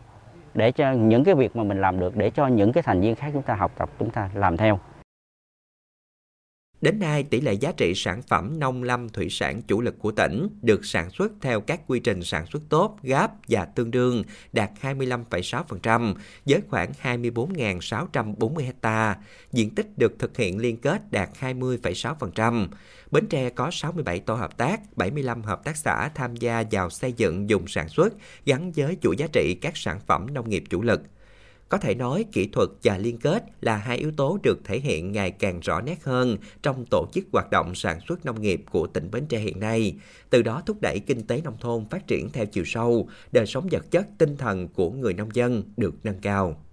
để 0.54 0.72
cho 0.72 0.92
những 0.92 1.24
cái 1.24 1.36
việc 1.36 1.56
mà 1.56 1.64
mình 1.64 1.82
làm 1.82 2.00
được, 2.00 2.18
để 2.18 2.30
cho 2.30 2.48
những 2.48 2.74
cái 2.74 2.84
thành 2.84 3.02
viên 3.02 3.16
khác 3.16 3.30
chúng 3.34 3.42
ta 3.42 3.54
học 3.54 3.72
tập, 3.78 3.90
chúng 4.00 4.10
ta 4.10 4.30
làm 4.34 4.58
theo. 4.58 4.80
Đến 6.82 7.00
nay, 7.00 7.24
tỷ 7.24 7.42
lệ 7.42 7.54
giá 7.54 7.72
trị 7.72 7.94
sản 7.96 8.22
phẩm 8.22 8.60
nông 8.60 8.84
lâm 8.84 9.10
thủy 9.10 9.28
sản 9.30 9.62
chủ 9.62 9.82
lực 9.82 10.00
của 10.00 10.12
tỉnh 10.12 10.48
được 10.62 10.86
sản 10.86 11.10
xuất 11.10 11.32
theo 11.42 11.62
các 11.62 11.82
quy 11.88 12.00
trình 12.00 12.24
sản 12.24 12.46
xuất 12.46 12.62
tốt, 12.70 12.98
gáp 13.04 13.32
và 13.48 13.66
tương 13.66 13.92
đương 13.92 14.24
đạt 14.54 14.72
25,6% 14.82 16.14
với 16.46 16.62
khoảng 16.70 16.92
24.640 17.04 18.72
ha. 18.82 19.18
Diện 19.52 19.76
tích 19.76 19.98
được 19.98 20.20
thực 20.20 20.38
hiện 20.38 20.58
liên 20.58 20.78
kết 20.78 21.12
đạt 21.12 21.30
20,6%. 21.40 22.68
Bến 23.12 23.28
Tre 23.28 23.50
có 23.50 23.72
67 23.72 24.20
tổ 24.20 24.34
hợp 24.34 24.58
tác, 24.58 24.98
75 24.98 25.44
hợp 25.44 25.64
tác 25.64 25.78
xã 25.78 26.10
tham 26.16 26.36
gia 26.36 26.64
vào 26.72 26.90
xây 26.90 27.14
dựng 27.14 27.50
dùng 27.50 27.68
sản 27.68 27.90
xuất 27.90 28.14
gắn 28.46 28.72
với 28.72 28.98
chuỗi 29.02 29.18
giá 29.18 29.28
trị 29.34 29.58
các 29.62 29.78
sản 29.78 30.00
phẩm 30.08 30.34
nông 30.34 30.50
nghiệp 30.50 30.64
chủ 30.70 30.82
lực. 30.82 31.02
Có 31.72 31.78
thể 31.78 31.96
nói 31.96 32.26
kỹ 32.32 32.48
thuật 32.48 32.70
và 32.84 32.98
liên 32.98 33.18
kết 33.18 33.44
là 33.62 33.76
hai 33.76 33.98
yếu 33.98 34.12
tố 34.12 34.40
được 34.44 34.60
thể 34.66 34.80
hiện 34.80 35.12
ngày 35.12 35.32
càng 35.32 35.60
rõ 35.60 35.82
nét 35.82 36.04
hơn 36.04 36.38
trong 36.64 36.86
tổ 36.92 37.08
chức 37.14 37.26
hoạt 37.32 37.52
động 37.52 37.76
sản 37.76 38.00
xuất 38.08 38.26
nông 38.26 38.42
nghiệp 38.42 38.64
của 38.72 38.88
tỉnh 38.88 39.12
Bến 39.12 39.26
Tre 39.26 39.40
hiện 39.40 39.60
nay, 39.60 39.96
từ 40.30 40.42
đó 40.42 40.64
thúc 40.66 40.78
đẩy 40.82 41.00
kinh 41.00 41.28
tế 41.28 41.42
nông 41.42 41.58
thôn 41.60 41.86
phát 41.90 42.08
triển 42.08 42.30
theo 42.30 42.46
chiều 42.46 42.64
sâu, 42.66 43.10
đời 43.32 43.46
sống 43.46 43.68
vật 43.72 43.92
chất 43.92 44.08
tinh 44.18 44.38
thần 44.38 44.68
của 44.68 44.92
người 44.92 45.14
nông 45.14 45.36
dân 45.36 45.64
được 45.78 45.94
nâng 46.04 46.20
cao. 46.22 46.64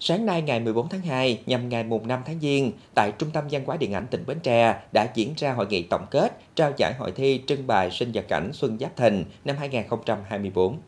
Sáng 0.00 0.26
nay 0.26 0.42
ngày 0.42 0.60
14 0.60 0.88
tháng 0.88 1.00
2 1.00 1.40
nhằm 1.46 1.68
ngày 1.68 1.84
mùng 1.84 2.08
5 2.08 2.20
tháng 2.26 2.40
Giêng, 2.40 2.72
tại 2.94 3.12
Trung 3.18 3.30
tâm 3.32 3.44
Văn 3.50 3.62
hóa 3.66 3.76
Điện 3.76 3.92
ảnh 3.92 4.06
tỉnh 4.10 4.24
Bến 4.26 4.40
Tre 4.42 4.74
đã 4.92 5.08
diễn 5.14 5.34
ra 5.36 5.52
hội 5.52 5.66
nghị 5.70 5.82
tổng 5.82 6.06
kết 6.10 6.38
trao 6.54 6.72
giải 6.76 6.94
hội 6.98 7.12
thi 7.12 7.40
trưng 7.46 7.66
bày 7.66 7.90
sinh 7.90 8.12
vật 8.12 8.24
cảnh 8.28 8.50
Xuân 8.52 8.78
Giáp 8.80 8.96
Thìn 8.96 9.24
năm 9.44 9.56
2024. 9.58 10.78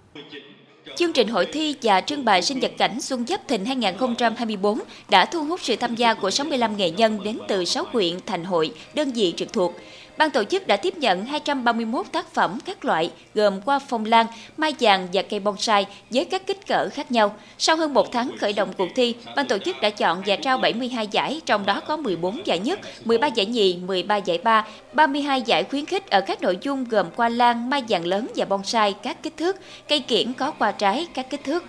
Chương 0.96 1.12
trình 1.12 1.28
hội 1.28 1.46
thi 1.52 1.76
và 1.82 2.00
trưng 2.00 2.24
bày 2.24 2.42
sinh 2.42 2.60
vật 2.60 2.72
cảnh 2.78 3.00
Xuân 3.00 3.26
Giáp 3.26 3.48
Thìn 3.48 3.64
2024 3.64 4.78
đã 5.08 5.24
thu 5.24 5.44
hút 5.44 5.60
sự 5.62 5.76
tham 5.76 5.94
gia 5.94 6.14
của 6.14 6.30
65 6.30 6.76
nghệ 6.76 6.90
nhân 6.90 7.22
đến 7.24 7.38
từ 7.48 7.64
6 7.64 7.84
huyện, 7.92 8.14
thành 8.26 8.44
hội, 8.44 8.70
đơn 8.94 9.12
vị 9.12 9.34
trực 9.36 9.52
thuộc. 9.52 9.74
Ban 10.18 10.30
tổ 10.30 10.44
chức 10.44 10.66
đã 10.66 10.76
tiếp 10.76 10.96
nhận 10.96 11.24
231 11.24 12.06
tác 12.12 12.34
phẩm 12.34 12.58
các 12.64 12.84
loại 12.84 13.10
gồm 13.34 13.60
qua 13.60 13.78
phong 13.78 14.04
lan, 14.04 14.26
mai 14.56 14.74
vàng 14.80 15.08
và 15.12 15.22
cây 15.22 15.40
bonsai 15.40 15.86
với 16.10 16.24
các 16.24 16.46
kích 16.46 16.66
cỡ 16.66 16.88
khác 16.88 17.12
nhau. 17.12 17.34
Sau 17.58 17.76
hơn 17.76 17.94
một 17.94 18.12
tháng 18.12 18.30
khởi 18.40 18.52
động 18.52 18.72
cuộc 18.78 18.88
thi, 18.94 19.14
ban 19.36 19.48
tổ 19.48 19.58
chức 19.58 19.80
đã 19.80 19.90
chọn 19.90 20.22
và 20.26 20.36
trao 20.36 20.58
72 20.58 21.06
giải, 21.06 21.40
trong 21.46 21.66
đó 21.66 21.80
có 21.80 21.96
14 21.96 22.46
giải 22.46 22.58
nhất, 22.58 22.80
13 23.04 23.26
giải 23.26 23.46
nhì, 23.46 23.78
13 23.86 24.16
giải 24.16 24.38
ba, 24.38 24.66
32 24.92 25.42
giải 25.42 25.64
khuyến 25.64 25.86
khích 25.86 26.10
ở 26.10 26.20
các 26.20 26.42
nội 26.42 26.58
dung 26.60 26.84
gồm 26.84 27.06
qua 27.16 27.28
lan, 27.28 27.70
mai 27.70 27.82
vàng 27.88 28.06
lớn 28.06 28.26
và 28.36 28.44
bonsai 28.44 28.94
các 29.02 29.22
kích 29.22 29.36
thước, 29.36 29.56
cây 29.88 30.00
kiển 30.00 30.32
có 30.32 30.50
qua 30.50 30.72
trái 30.72 31.06
các 31.14 31.30
kích 31.30 31.44
thước. 31.44 31.64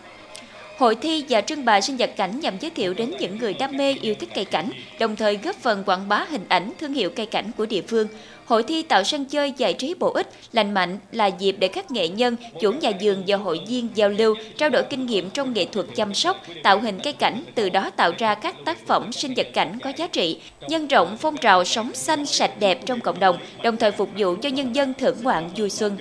Hội 0.79 0.95
thi 0.95 1.25
và 1.29 1.41
trưng 1.41 1.65
bày 1.65 1.81
sinh 1.81 1.97
vật 1.97 2.11
cảnh 2.17 2.39
nhằm 2.39 2.53
giới 2.59 2.71
thiệu 2.71 2.93
đến 2.93 3.13
những 3.19 3.37
người 3.37 3.53
đam 3.53 3.77
mê 3.77 3.95
yêu 4.01 4.15
thích 4.19 4.29
cây 4.35 4.45
cảnh, 4.45 4.69
đồng 4.99 5.15
thời 5.15 5.37
góp 5.37 5.55
phần 5.55 5.83
quảng 5.85 6.09
bá 6.09 6.25
hình 6.29 6.45
ảnh 6.47 6.71
thương 6.79 6.93
hiệu 6.93 7.09
cây 7.09 7.25
cảnh 7.25 7.51
của 7.57 7.65
địa 7.65 7.81
phương. 7.81 8.07
Hội 8.49 8.63
thi 8.63 8.83
tạo 8.83 9.03
sân 9.03 9.25
chơi 9.25 9.53
giải 9.57 9.73
trí 9.73 9.93
bổ 9.93 10.11
ích, 10.11 10.29
lành 10.51 10.73
mạnh 10.73 10.97
là 11.11 11.25
dịp 11.25 11.55
để 11.59 11.67
các 11.67 11.91
nghệ 11.91 12.07
nhân, 12.07 12.35
chủ 12.59 12.71
nhà 12.71 12.91
vườn 13.01 13.23
và 13.27 13.37
hội 13.37 13.59
viên 13.67 13.89
giao 13.95 14.09
lưu, 14.09 14.35
trao 14.57 14.69
đổi 14.69 14.83
kinh 14.89 15.05
nghiệm 15.05 15.29
trong 15.29 15.53
nghệ 15.53 15.65
thuật 15.65 15.85
chăm 15.95 16.13
sóc, 16.13 16.37
tạo 16.63 16.79
hình 16.79 16.99
cây 17.03 17.13
cảnh, 17.13 17.43
từ 17.55 17.69
đó 17.69 17.89
tạo 17.89 18.11
ra 18.17 18.35
các 18.35 18.55
tác 18.65 18.87
phẩm 18.87 19.11
sinh 19.11 19.33
vật 19.37 19.47
cảnh 19.53 19.77
có 19.83 19.91
giá 19.97 20.07
trị, 20.07 20.39
nhân 20.67 20.87
rộng 20.87 21.17
phong 21.17 21.37
trào 21.37 21.65
sống 21.65 21.93
xanh 21.93 22.25
sạch 22.25 22.51
đẹp 22.59 22.85
trong 22.85 22.99
cộng 22.99 23.19
đồng, 23.19 23.37
đồng 23.63 23.77
thời 23.77 23.91
phục 23.91 24.09
vụ 24.17 24.35
cho 24.41 24.49
nhân 24.49 24.75
dân 24.75 24.93
thưởng 24.93 25.17
ngoạn 25.21 25.49
vui 25.55 25.69
xuân. 25.69 25.97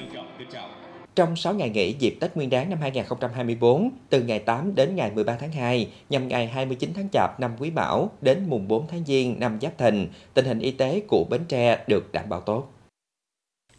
Trong 1.19 1.37
6 1.37 1.55
ngày 1.55 1.71
nghỉ 1.71 1.95
dịp 1.99 2.17
Tết 2.21 2.37
Nguyên 2.37 2.51
đán 2.51 2.71
năm 2.71 2.79
2024, 2.81 3.91
từ 4.11 4.23
ngày 4.23 4.39
8 4.39 4.75
đến 4.75 4.97
ngày 4.97 5.11
13 5.15 5.37
tháng 5.41 5.53
2, 5.53 5.89
nhằm 6.11 6.29
ngày 6.29 6.47
29 6.47 6.93
tháng 6.95 7.09
Chạp 7.13 7.41
năm 7.41 7.51
Quý 7.59 7.71
Mão 7.71 8.11
đến 8.21 8.45
mùng 8.49 8.69
4 8.69 8.87
tháng 8.91 9.05
Giêng 9.07 9.41
năm 9.41 9.59
Giáp 9.63 9.79
Thìn, 9.79 10.09
tình 10.35 10.45
hình 10.45 10.59
y 10.59 10.71
tế 10.71 11.03
của 11.09 11.25
Bến 11.31 11.41
Tre 11.49 11.85
được 11.87 12.13
đảm 12.13 12.29
bảo 12.29 12.41
tốt. 12.41 12.73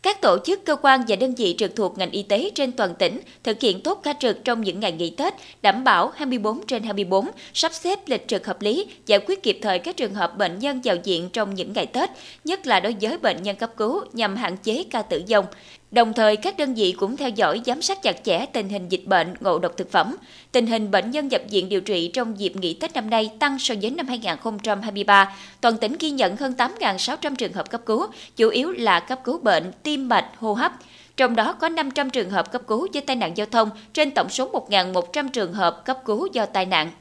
Các 0.02 0.22
tổ 0.22 0.38
chức, 0.46 0.66
cơ 0.66 0.76
quan 0.76 1.02
và 1.08 1.16
đơn 1.16 1.36
vị 1.36 1.56
trực 1.58 1.76
thuộc 1.76 1.98
ngành 1.98 2.12
y 2.12 2.24
tế 2.24 2.52
trên 2.56 2.72
toàn 2.72 2.96
tỉnh 2.96 3.20
thực 3.44 3.62
hiện 3.62 3.84
tốt 3.84 4.00
ca 4.04 4.14
trực 4.20 4.44
trong 4.44 4.62
những 4.62 4.80
ngày 4.80 4.92
nghỉ 4.92 5.10
Tết, 5.10 5.34
đảm 5.62 5.84
bảo 5.84 6.12
24 6.16 6.66
trên 6.68 6.84
24, 6.84 7.28
sắp 7.54 7.74
xếp 7.74 8.00
lịch 8.06 8.28
trực 8.28 8.48
hợp 8.48 8.62
lý, 8.62 8.86
giải 9.06 9.20
quyết 9.20 9.44
kịp 9.44 9.60
thời 9.62 9.80
các 9.80 9.98
trường 9.98 10.14
hợp 10.14 10.38
bệnh 10.38 10.60
nhân 10.60 10.82
vào 10.84 10.96
diện 11.04 11.30
trong 11.34 11.56
những 11.56 11.74
ngày 11.74 11.86
Tết, 11.86 12.10
nhất 12.44 12.68
là 12.68 12.80
đối 12.80 12.96
với 13.02 13.18
bệnh 13.18 13.44
nhân 13.44 13.56
cấp 13.56 13.72
cứu 13.78 14.02
nhằm 14.14 14.36
hạn 14.36 14.58
chế 14.58 14.84
ca 14.92 15.02
tử 15.02 15.24
vong. 15.30 15.46
Đồng 15.92 16.14
thời, 16.14 16.38
các 16.38 16.58
đơn 16.58 16.74
vị 16.74 16.96
cũng 16.98 17.18
theo 17.18 17.30
dõi 17.30 17.62
giám 17.66 17.82
sát 17.82 18.02
chặt 18.02 18.24
chẽ 18.24 18.46
tình 18.46 18.70
hình 18.70 18.90
dịch 18.90 19.06
bệnh, 19.06 19.34
ngộ 19.40 19.60
độc 19.60 19.78
thực 19.78 19.92
phẩm. 19.92 20.16
Tình 20.52 20.68
hình 20.68 20.92
bệnh 20.92 21.12
nhân 21.12 21.28
nhập 21.28 21.42
viện 21.50 21.70
điều 21.70 21.82
trị 21.82 22.12
trong 22.14 22.40
dịp 22.40 22.56
nghỉ 22.56 22.74
Tết 22.74 22.94
năm 22.94 23.10
nay 23.10 23.32
tăng 23.40 23.60
so 23.60 23.76
với 23.82 23.92
năm 23.92 24.08
2023. 24.08 25.36
Toàn 25.62 25.78
tỉnh 25.78 25.96
ghi 26.00 26.12
nhận 26.12 26.36
hơn 26.36 26.54
8.600 26.58 27.36
trường 27.36 27.54
hợp 27.54 27.70
cấp 27.70 27.82
cứu, 27.86 28.06
chủ 28.36 28.50
yếu 28.50 28.72
là 28.72 29.00
cấp 29.00 29.20
cứu 29.24 29.38
bệnh, 29.38 29.72
tim 29.84 30.10
mạch, 30.10 30.26
hô 30.40 30.54
hấp. 30.54 30.72
Trong 31.18 31.36
đó 31.36 31.54
có 31.54 31.70
500 31.70 32.10
trường 32.10 32.30
hợp 32.30 32.52
cấp 32.52 32.62
cứu 32.68 32.88
do 32.92 33.02
tai 33.06 33.16
nạn 33.16 33.38
giao 33.38 33.48
thông 33.52 33.70
trên 33.94 34.12
tổng 34.12 34.30
số 34.30 34.52
1.100 34.70 35.30
trường 35.30 35.54
hợp 35.54 35.86
cấp 35.86 35.98
cứu 36.06 36.28
do 36.34 36.46
tai 36.46 36.66
nạn. 36.66 36.92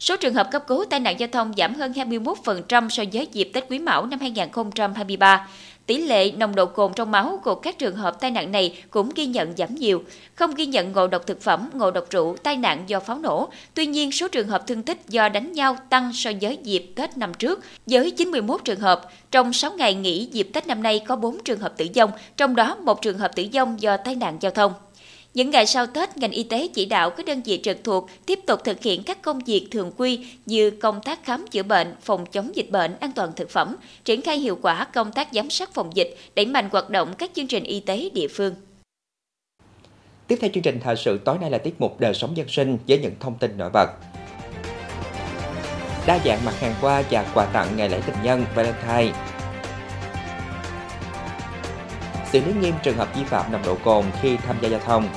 Số 0.00 0.16
trường 0.16 0.34
hợp 0.34 0.50
cấp 0.50 0.64
cứu 0.66 0.84
tai 0.90 1.00
nạn 1.00 1.20
giao 1.20 1.28
thông 1.32 1.52
giảm 1.56 1.74
hơn 1.74 1.92
21% 1.92 2.88
so 2.88 3.02
với 3.12 3.28
dịp 3.32 3.50
Tết 3.54 3.64
Quý 3.68 3.78
Mão 3.78 4.06
năm 4.06 4.20
2023. 4.20 5.48
Tỷ 5.86 5.96
lệ 5.96 6.30
nồng 6.30 6.54
độ 6.54 6.66
cồn 6.66 6.92
trong 6.96 7.10
máu 7.10 7.40
của 7.44 7.54
các 7.54 7.78
trường 7.78 7.96
hợp 7.96 8.20
tai 8.20 8.30
nạn 8.30 8.52
này 8.52 8.78
cũng 8.90 9.10
ghi 9.14 9.26
nhận 9.26 9.56
giảm 9.56 9.74
nhiều, 9.74 10.02
không 10.34 10.54
ghi 10.54 10.66
nhận 10.66 10.92
ngộ 10.92 11.06
độc 11.06 11.26
thực 11.26 11.42
phẩm, 11.42 11.70
ngộ 11.74 11.90
độc 11.90 12.10
rượu, 12.10 12.36
tai 12.42 12.56
nạn 12.56 12.84
do 12.86 13.00
pháo 13.00 13.18
nổ. 13.18 13.48
Tuy 13.74 13.86
nhiên, 13.86 14.12
số 14.12 14.28
trường 14.28 14.48
hợp 14.48 14.66
thương 14.66 14.82
tích 14.82 14.98
do 15.08 15.28
đánh 15.28 15.52
nhau 15.52 15.76
tăng 15.88 16.12
so 16.14 16.30
với 16.40 16.58
dịp 16.62 16.92
Tết 16.96 17.16
năm 17.16 17.34
trước, 17.34 17.60
với 17.86 18.10
91 18.10 18.60
trường 18.64 18.80
hợp. 18.80 19.08
Trong 19.30 19.52
6 19.52 19.72
ngày 19.72 19.94
nghỉ 19.94 20.28
dịp 20.32 20.50
Tết 20.52 20.66
năm 20.66 20.82
nay 20.82 21.00
có 21.06 21.16
4 21.16 21.38
trường 21.44 21.60
hợp 21.60 21.76
tử 21.76 21.86
vong, 21.94 22.10
trong 22.36 22.56
đó 22.56 22.76
một 22.76 23.02
trường 23.02 23.18
hợp 23.18 23.36
tử 23.36 23.46
vong 23.52 23.80
do 23.80 23.96
tai 23.96 24.14
nạn 24.14 24.36
giao 24.40 24.52
thông. 24.52 24.72
Những 25.34 25.50
ngày 25.50 25.66
sau 25.66 25.86
Tết, 25.86 26.16
ngành 26.16 26.30
y 26.30 26.42
tế 26.42 26.68
chỉ 26.74 26.86
đạo 26.86 27.10
các 27.10 27.26
đơn 27.26 27.42
vị 27.42 27.60
trực 27.62 27.84
thuộc 27.84 28.10
tiếp 28.26 28.38
tục 28.46 28.60
thực 28.64 28.82
hiện 28.82 29.02
các 29.02 29.22
công 29.22 29.38
việc 29.38 29.68
thường 29.70 29.92
quy 29.96 30.26
như 30.46 30.70
công 30.70 31.00
tác 31.04 31.24
khám 31.24 31.46
chữa 31.50 31.62
bệnh, 31.62 31.94
phòng 32.02 32.26
chống 32.26 32.56
dịch 32.56 32.70
bệnh, 32.70 32.96
an 33.00 33.12
toàn 33.12 33.32
thực 33.36 33.50
phẩm, 33.50 33.76
triển 34.04 34.22
khai 34.22 34.38
hiệu 34.38 34.58
quả 34.62 34.84
công 34.84 35.12
tác 35.12 35.28
giám 35.32 35.50
sát 35.50 35.74
phòng 35.74 35.90
dịch, 35.94 36.16
đẩy 36.34 36.46
mạnh 36.46 36.68
hoạt 36.72 36.90
động 36.90 37.14
các 37.18 37.30
chương 37.34 37.46
trình 37.46 37.64
y 37.64 37.80
tế 37.80 38.10
địa 38.14 38.28
phương. 38.28 38.54
Tiếp 40.26 40.38
theo 40.40 40.50
chương 40.54 40.62
trình 40.62 40.80
thời 40.84 40.96
sự 40.96 41.18
tối 41.24 41.38
nay 41.40 41.50
là 41.50 41.58
tiết 41.58 41.74
mục 41.80 42.00
đời 42.00 42.14
sống 42.14 42.36
dân 42.36 42.48
sinh 42.48 42.78
với 42.88 42.98
những 42.98 43.14
thông 43.20 43.38
tin 43.38 43.58
nổi 43.58 43.70
bật. 43.72 43.90
đa 46.06 46.18
dạng 46.24 46.44
mặt 46.44 46.60
hàng 46.60 46.74
hoa 46.80 47.02
và 47.10 47.30
quà 47.34 47.46
tặng 47.46 47.76
ngày 47.76 47.88
lễ 47.88 48.00
tình 48.06 48.16
nhân 48.22 48.44
Valentine. 48.54 49.29
Xử 52.32 52.40
lý 52.40 52.52
nghiêm 52.60 52.74
trường 52.82 52.96
hợp 52.96 53.16
vi 53.16 53.24
phạm 53.24 53.52
nồng 53.52 53.62
độ 53.66 53.76
cồn 53.84 54.04
khi 54.22 54.36
tham 54.36 54.56
gia 54.62 54.68
giao 54.68 54.80
thông. 54.80 55.08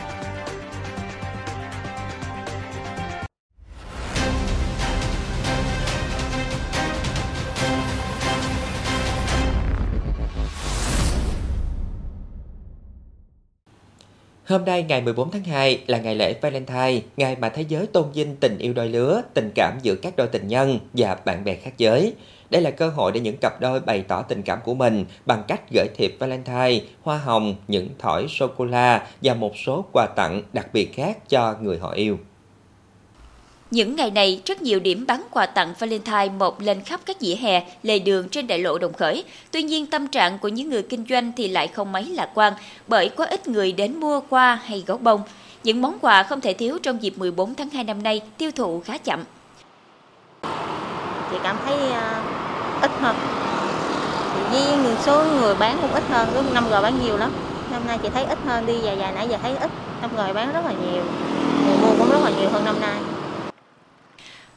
Hôm 14.47 14.65
nay 14.65 14.83
ngày 14.83 15.01
14 15.01 15.31
tháng 15.31 15.43
2 15.43 15.83
là 15.87 15.97
ngày 15.97 16.15
lễ 16.15 16.35
Valentine, 16.41 17.01
ngày 17.17 17.35
mà 17.35 17.49
thế 17.49 17.65
giới 17.67 17.87
tôn 17.87 18.11
vinh 18.11 18.35
tình 18.35 18.57
yêu 18.57 18.73
đôi 18.73 18.89
lứa, 18.89 19.21
tình 19.33 19.51
cảm 19.55 19.77
giữa 19.81 19.95
các 19.95 20.13
đôi 20.17 20.27
tình 20.27 20.47
nhân 20.47 20.79
và 20.93 21.15
bạn 21.25 21.43
bè 21.43 21.55
khác 21.55 21.73
giới. 21.77 22.13
Đây 22.53 22.61
là 22.61 22.71
cơ 22.71 22.89
hội 22.89 23.11
để 23.11 23.19
những 23.19 23.37
cặp 23.37 23.61
đôi 23.61 23.79
bày 23.79 24.03
tỏ 24.07 24.21
tình 24.21 24.41
cảm 24.43 24.59
của 24.63 24.73
mình 24.73 25.05
bằng 25.25 25.43
cách 25.47 25.61
gửi 25.73 25.87
thiệp 25.97 26.15
Valentine, 26.19 26.79
hoa 27.03 27.17
hồng, 27.17 27.55
những 27.67 27.89
thỏi 27.99 28.25
sô-cô-la 28.29 29.07
và 29.21 29.33
một 29.33 29.57
số 29.65 29.85
quà 29.91 30.05
tặng 30.05 30.41
đặc 30.53 30.67
biệt 30.73 30.95
khác 30.95 31.29
cho 31.29 31.55
người 31.61 31.77
họ 31.77 31.91
yêu. 31.91 32.17
Những 33.71 33.95
ngày 33.95 34.11
này, 34.11 34.41
rất 34.45 34.61
nhiều 34.61 34.79
điểm 34.79 35.05
bán 35.07 35.23
quà 35.31 35.45
tặng 35.45 35.73
Valentine 35.79 36.29
mọc 36.39 36.59
lên 36.59 36.81
khắp 36.81 37.01
các 37.05 37.17
dĩa 37.19 37.35
hè, 37.35 37.63
lề 37.83 37.99
đường 37.99 38.29
trên 38.29 38.47
đại 38.47 38.59
lộ 38.59 38.77
Đồng 38.77 38.93
Khởi. 38.93 39.23
Tuy 39.51 39.63
nhiên, 39.63 39.85
tâm 39.85 40.07
trạng 40.07 40.39
của 40.39 40.47
những 40.47 40.69
người 40.69 40.83
kinh 40.83 41.05
doanh 41.09 41.31
thì 41.37 41.47
lại 41.47 41.67
không 41.67 41.91
mấy 41.91 42.05
lạc 42.05 42.29
quan, 42.33 42.53
bởi 42.87 43.09
có 43.09 43.25
ít 43.25 43.47
người 43.47 43.71
đến 43.71 43.99
mua 43.99 44.21
hoa 44.29 44.55
hay 44.55 44.83
gấu 44.87 44.97
bông. 44.97 45.21
Những 45.63 45.81
món 45.81 45.97
quà 46.01 46.23
không 46.23 46.41
thể 46.41 46.53
thiếu 46.53 46.77
trong 46.83 47.03
dịp 47.03 47.17
14 47.17 47.55
tháng 47.55 47.69
2 47.69 47.83
năm 47.83 48.03
nay 48.03 48.21
tiêu 48.37 48.51
thụ 48.55 48.79
khá 48.79 48.97
chậm. 48.97 49.23
Chị 51.31 51.39
cảm 51.43 51.57
thấy 51.65 51.77
uh, 51.89 52.42
ít 52.83 52.91
hơn. 53.01 53.15
Với 54.51 54.95
số 55.05 55.23
người 55.23 55.55
bán 55.55 55.77
cũng 55.81 55.93
ít 55.93 56.03
hơn, 56.11 56.27
lúc 56.35 56.53
năm 56.53 56.63
g 56.69 56.71
bán 56.71 56.93
nhiều 57.03 57.17
lắm. 57.17 57.31
Năm 57.71 57.81
nay 57.87 57.97
chị 58.03 58.09
thấy 58.13 58.25
ít 58.25 58.37
hơn, 58.47 58.65
đi 58.65 58.79
dài 58.79 58.97
dài 58.97 59.11
nãy 59.15 59.27
giờ 59.29 59.37
thấy 59.41 59.55
ít. 59.57 59.71
năm 60.01 60.11
g 60.15 60.35
bán 60.35 60.53
rất 60.53 60.65
là 60.65 60.71
nhiều, 60.71 61.03
người 61.65 61.77
mua 61.81 61.93
cũng 61.99 62.09
rất 62.11 62.19
là 62.23 62.31
nhiều 62.39 62.49
hơn 62.53 62.65
năm 62.65 62.81
nay. 62.81 62.99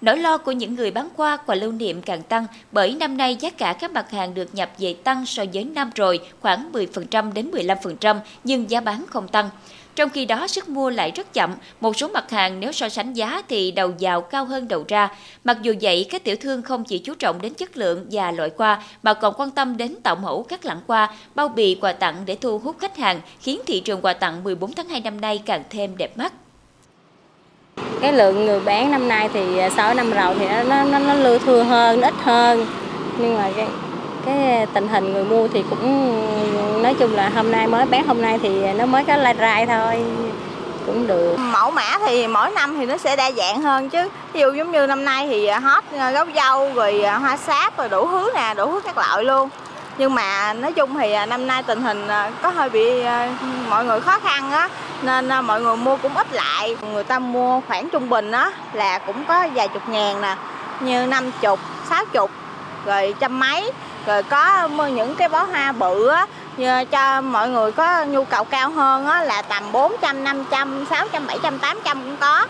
Nỗi 0.00 0.18
lo 0.18 0.38
của 0.38 0.52
những 0.52 0.74
người 0.74 0.90
bán 0.90 1.08
qua 1.16 1.36
quà 1.36 1.54
lưu 1.54 1.72
niệm 1.72 2.02
càng 2.02 2.22
tăng 2.22 2.46
bởi 2.72 2.96
năm 3.00 3.16
nay 3.16 3.36
giá 3.40 3.50
cả 3.50 3.72
các 3.72 3.90
mặt 3.90 4.10
hàng 4.10 4.34
được 4.34 4.54
nhập 4.54 4.70
về 4.78 4.94
tăng 5.04 5.26
so 5.26 5.44
với 5.54 5.64
năm 5.64 5.90
rồi 5.94 6.20
khoảng 6.40 6.72
10% 6.72 7.32
đến 7.32 7.50
15% 7.50 8.16
nhưng 8.44 8.70
giá 8.70 8.80
bán 8.80 9.04
không 9.10 9.28
tăng. 9.28 9.50
Trong 9.96 10.10
khi 10.10 10.24
đó 10.24 10.46
sức 10.46 10.68
mua 10.68 10.90
lại 10.90 11.10
rất 11.10 11.32
chậm, 11.32 11.54
một 11.80 11.96
số 11.96 12.08
mặt 12.08 12.30
hàng 12.30 12.60
nếu 12.60 12.72
so 12.72 12.88
sánh 12.88 13.12
giá 13.12 13.42
thì 13.48 13.70
đầu 13.70 13.92
vào 14.00 14.20
cao 14.20 14.44
hơn 14.44 14.68
đầu 14.68 14.84
ra. 14.88 15.08
Mặc 15.44 15.58
dù 15.62 15.74
vậy, 15.80 16.06
các 16.10 16.24
tiểu 16.24 16.36
thương 16.40 16.62
không 16.62 16.84
chỉ 16.84 16.98
chú 16.98 17.14
trọng 17.14 17.42
đến 17.42 17.54
chất 17.54 17.76
lượng 17.76 18.06
và 18.10 18.30
loại 18.30 18.50
qua 18.50 18.82
mà 19.02 19.14
còn 19.14 19.34
quan 19.36 19.50
tâm 19.50 19.76
đến 19.76 19.94
tạo 20.02 20.16
mẫu 20.16 20.42
các 20.42 20.64
lẵng 20.64 20.80
qua, 20.86 21.14
bao 21.34 21.48
bì 21.48 21.74
quà 21.74 21.92
tặng 21.92 22.22
để 22.26 22.36
thu 22.40 22.58
hút 22.58 22.76
khách 22.78 22.96
hàng, 22.96 23.20
khiến 23.40 23.60
thị 23.66 23.80
trường 23.80 24.00
quà 24.00 24.12
tặng 24.12 24.44
14 24.44 24.72
tháng 24.72 24.88
2 24.88 25.00
năm 25.00 25.20
nay 25.20 25.42
càng 25.46 25.62
thêm 25.70 25.96
đẹp 25.96 26.18
mắt 26.18 26.32
cái 28.00 28.12
lượng 28.12 28.46
người 28.46 28.60
bán 28.60 28.90
năm 28.90 29.08
nay 29.08 29.28
thì 29.32 29.58
à, 29.58 29.70
so 29.76 29.82
với 29.86 29.94
năm 29.94 30.12
rồi 30.12 30.34
thì 30.38 30.46
nó 30.68 30.82
nó 30.84 30.98
nó 30.98 31.14
lưu 31.14 31.38
thưa 31.38 31.62
hơn 31.62 32.00
nó 32.00 32.08
ít 32.08 32.14
hơn. 32.24 32.66
Nhưng 33.18 33.38
mà 33.38 33.48
cái 33.56 33.66
cái 34.26 34.66
tình 34.74 34.88
hình 34.88 35.12
người 35.12 35.24
mua 35.24 35.48
thì 35.48 35.64
cũng, 35.70 36.82
nói 36.82 36.94
chung 36.94 37.14
là 37.14 37.28
hôm 37.28 37.52
nay 37.52 37.66
mới 37.66 37.86
bán, 37.86 38.06
hôm 38.06 38.22
nay 38.22 38.38
thì 38.42 38.72
nó 38.72 38.86
mới 38.86 39.04
có 39.04 39.16
lai 39.16 39.34
rai 39.38 39.66
thôi, 39.66 40.04
cũng 40.86 41.06
được. 41.06 41.36
Mẫu 41.38 41.70
mã 41.70 41.98
thì 42.06 42.26
mỗi 42.26 42.50
năm 42.50 42.78
thì 42.78 42.86
nó 42.86 42.96
sẽ 42.96 43.16
đa 43.16 43.30
dạng 43.30 43.62
hơn 43.62 43.88
chứ. 43.88 44.08
Ví 44.32 44.40
dụ 44.40 44.52
giống 44.52 44.72
như 44.72 44.86
năm 44.86 45.04
nay 45.04 45.26
thì 45.30 45.46
à, 45.46 45.58
hot 45.58 45.84
à, 45.98 46.10
gấu 46.10 46.26
dâu, 46.34 46.72
rồi 46.74 47.02
hoa 47.20 47.36
sáp, 47.36 47.78
rồi 47.78 47.88
đủ 47.88 48.06
thứ 48.06 48.30
nè, 48.34 48.54
đủ 48.56 48.72
thứ 48.72 48.80
các 48.80 48.98
loại 48.98 49.24
luôn. 49.24 49.48
Nhưng 49.98 50.14
mà 50.14 50.52
nói 50.52 50.72
chung 50.72 50.94
thì 50.94 51.14
năm 51.28 51.46
nay 51.46 51.62
tình 51.62 51.82
hình 51.82 52.08
có 52.42 52.50
hơi 52.50 52.70
bị 52.70 53.02
mọi 53.68 53.84
người 53.84 54.00
khó 54.00 54.18
khăn 54.18 54.50
á 54.50 54.68
nên 55.02 55.28
à, 55.28 55.40
mọi 55.40 55.60
người 55.60 55.76
mua 55.76 55.96
cũng 55.96 56.16
ít 56.16 56.26
lại 56.32 56.76
người 56.92 57.04
ta 57.04 57.18
mua 57.18 57.60
khoảng 57.68 57.88
trung 57.88 58.08
bình 58.08 58.30
đó 58.30 58.52
là 58.72 58.98
cũng 58.98 59.24
có 59.24 59.48
vài 59.54 59.68
chục 59.68 59.88
ngàn 59.88 60.20
nè 60.20 60.36
như 60.80 61.06
năm 61.06 61.30
chục 61.40 61.60
sáu 61.88 62.04
chục 62.04 62.30
rồi 62.86 63.14
trăm 63.20 63.40
mấy 63.40 63.72
rồi 64.06 64.22
có 64.22 64.68
mua 64.68 64.86
những 64.86 65.14
cái 65.14 65.28
bó 65.28 65.42
hoa 65.42 65.72
bự 65.72 66.08
á 66.08 66.26
cho 66.90 67.20
mọi 67.20 67.48
người 67.48 67.72
có 67.72 68.04
nhu 68.04 68.24
cầu 68.24 68.44
cao 68.44 68.70
hơn 68.70 69.06
á 69.06 69.22
là 69.22 69.42
tầm 69.42 69.72
400, 69.72 70.24
500, 70.24 70.86
600, 70.90 71.26
700, 71.26 71.58
800 71.58 72.02
cũng 72.02 72.16
có. 72.16 72.46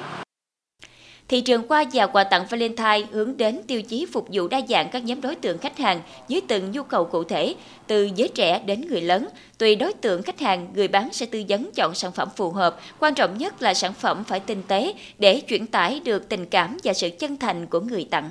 Thị 1.29 1.41
trường 1.41 1.63
hoa 1.69 1.85
và 1.93 2.07
quà 2.07 2.25
tặng 2.25 2.47
Valentine 2.51 3.03
hướng 3.13 3.37
đến 3.37 3.61
tiêu 3.67 3.83
chí 3.83 4.07
phục 4.13 4.29
vụ 4.33 4.49
đa 4.49 4.61
dạng 4.69 4.89
các 4.93 5.05
nhóm 5.05 5.21
đối 5.21 5.35
tượng 5.35 5.59
khách 5.59 5.79
hàng 5.79 6.01
dưới 6.29 6.41
từng 6.49 6.71
nhu 6.71 6.83
cầu 6.83 7.05
cụ 7.05 7.25
thể, 7.25 7.55
từ 7.87 8.11
giới 8.17 8.29
trẻ 8.29 8.59
đến 8.67 8.89
người 8.89 9.01
lớn. 9.01 9.29
Tùy 9.59 9.77
đối 9.77 9.93
tượng 9.93 10.23
khách 10.23 10.41
hàng, 10.41 10.69
người 10.75 10.89
bán 10.89 11.09
sẽ 11.13 11.27
tư 11.27 11.43
vấn 11.49 11.71
chọn 11.75 11.95
sản 11.95 12.13
phẩm 12.13 12.29
phù 12.37 12.51
hợp. 12.51 12.81
Quan 12.99 13.15
trọng 13.15 13.39
nhất 13.39 13.63
là 13.63 13.75
sản 13.75 13.93
phẩm 13.93 14.25
phải 14.25 14.41
tinh 14.41 14.63
tế 14.69 14.95
để 15.19 15.41
chuyển 15.41 15.67
tải 15.67 16.01
được 16.05 16.29
tình 16.29 16.47
cảm 16.47 16.77
và 16.85 16.93
sự 16.93 17.11
chân 17.19 17.37
thành 17.37 17.67
của 17.67 17.81
người 17.81 18.07
tặng. 18.11 18.31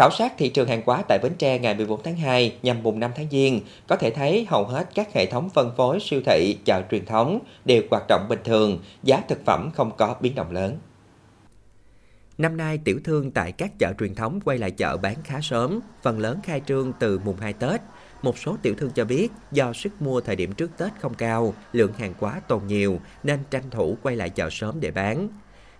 Khảo 0.00 0.10
sát 0.10 0.32
thị 0.38 0.48
trường 0.48 0.68
hàng 0.68 0.82
hóa 0.86 1.02
tại 1.08 1.18
Bến 1.22 1.32
Tre 1.38 1.58
ngày 1.58 1.74
14 1.74 2.02
tháng 2.02 2.16
2 2.16 2.56
nhằm 2.62 2.82
mùng 2.82 3.00
5 3.00 3.10
tháng 3.16 3.26
Giêng, 3.30 3.60
có 3.88 3.96
thể 3.96 4.10
thấy 4.10 4.46
hầu 4.48 4.64
hết 4.64 4.88
các 4.94 5.12
hệ 5.12 5.26
thống 5.26 5.50
phân 5.50 5.72
phối 5.76 5.98
siêu 6.00 6.20
thị, 6.26 6.58
chợ 6.64 6.82
truyền 6.90 7.06
thống 7.06 7.38
đều 7.64 7.82
hoạt 7.90 8.02
động 8.08 8.26
bình 8.28 8.38
thường, 8.44 8.78
giá 9.02 9.22
thực 9.28 9.44
phẩm 9.44 9.70
không 9.74 9.90
có 9.96 10.16
biến 10.20 10.34
động 10.34 10.52
lớn. 10.52 10.78
Năm 12.38 12.56
nay, 12.56 12.78
tiểu 12.84 13.00
thương 13.04 13.30
tại 13.30 13.52
các 13.52 13.78
chợ 13.78 13.92
truyền 13.98 14.14
thống 14.14 14.40
quay 14.44 14.58
lại 14.58 14.70
chợ 14.70 14.96
bán 14.96 15.16
khá 15.24 15.40
sớm, 15.42 15.80
phần 16.02 16.18
lớn 16.18 16.38
khai 16.42 16.60
trương 16.66 16.92
từ 17.00 17.18
mùng 17.18 17.36
2 17.36 17.52
Tết. 17.52 17.80
Một 18.22 18.38
số 18.38 18.56
tiểu 18.62 18.74
thương 18.78 18.90
cho 18.90 19.04
biết 19.04 19.28
do 19.52 19.72
sức 19.72 20.02
mua 20.02 20.20
thời 20.20 20.36
điểm 20.36 20.52
trước 20.52 20.70
Tết 20.76 20.92
không 21.00 21.14
cao, 21.14 21.54
lượng 21.72 21.92
hàng 21.92 22.14
quá 22.20 22.40
tồn 22.48 22.66
nhiều 22.66 23.00
nên 23.22 23.40
tranh 23.50 23.70
thủ 23.70 23.96
quay 24.02 24.16
lại 24.16 24.30
chợ 24.30 24.48
sớm 24.50 24.80
để 24.80 24.90
bán 24.90 25.28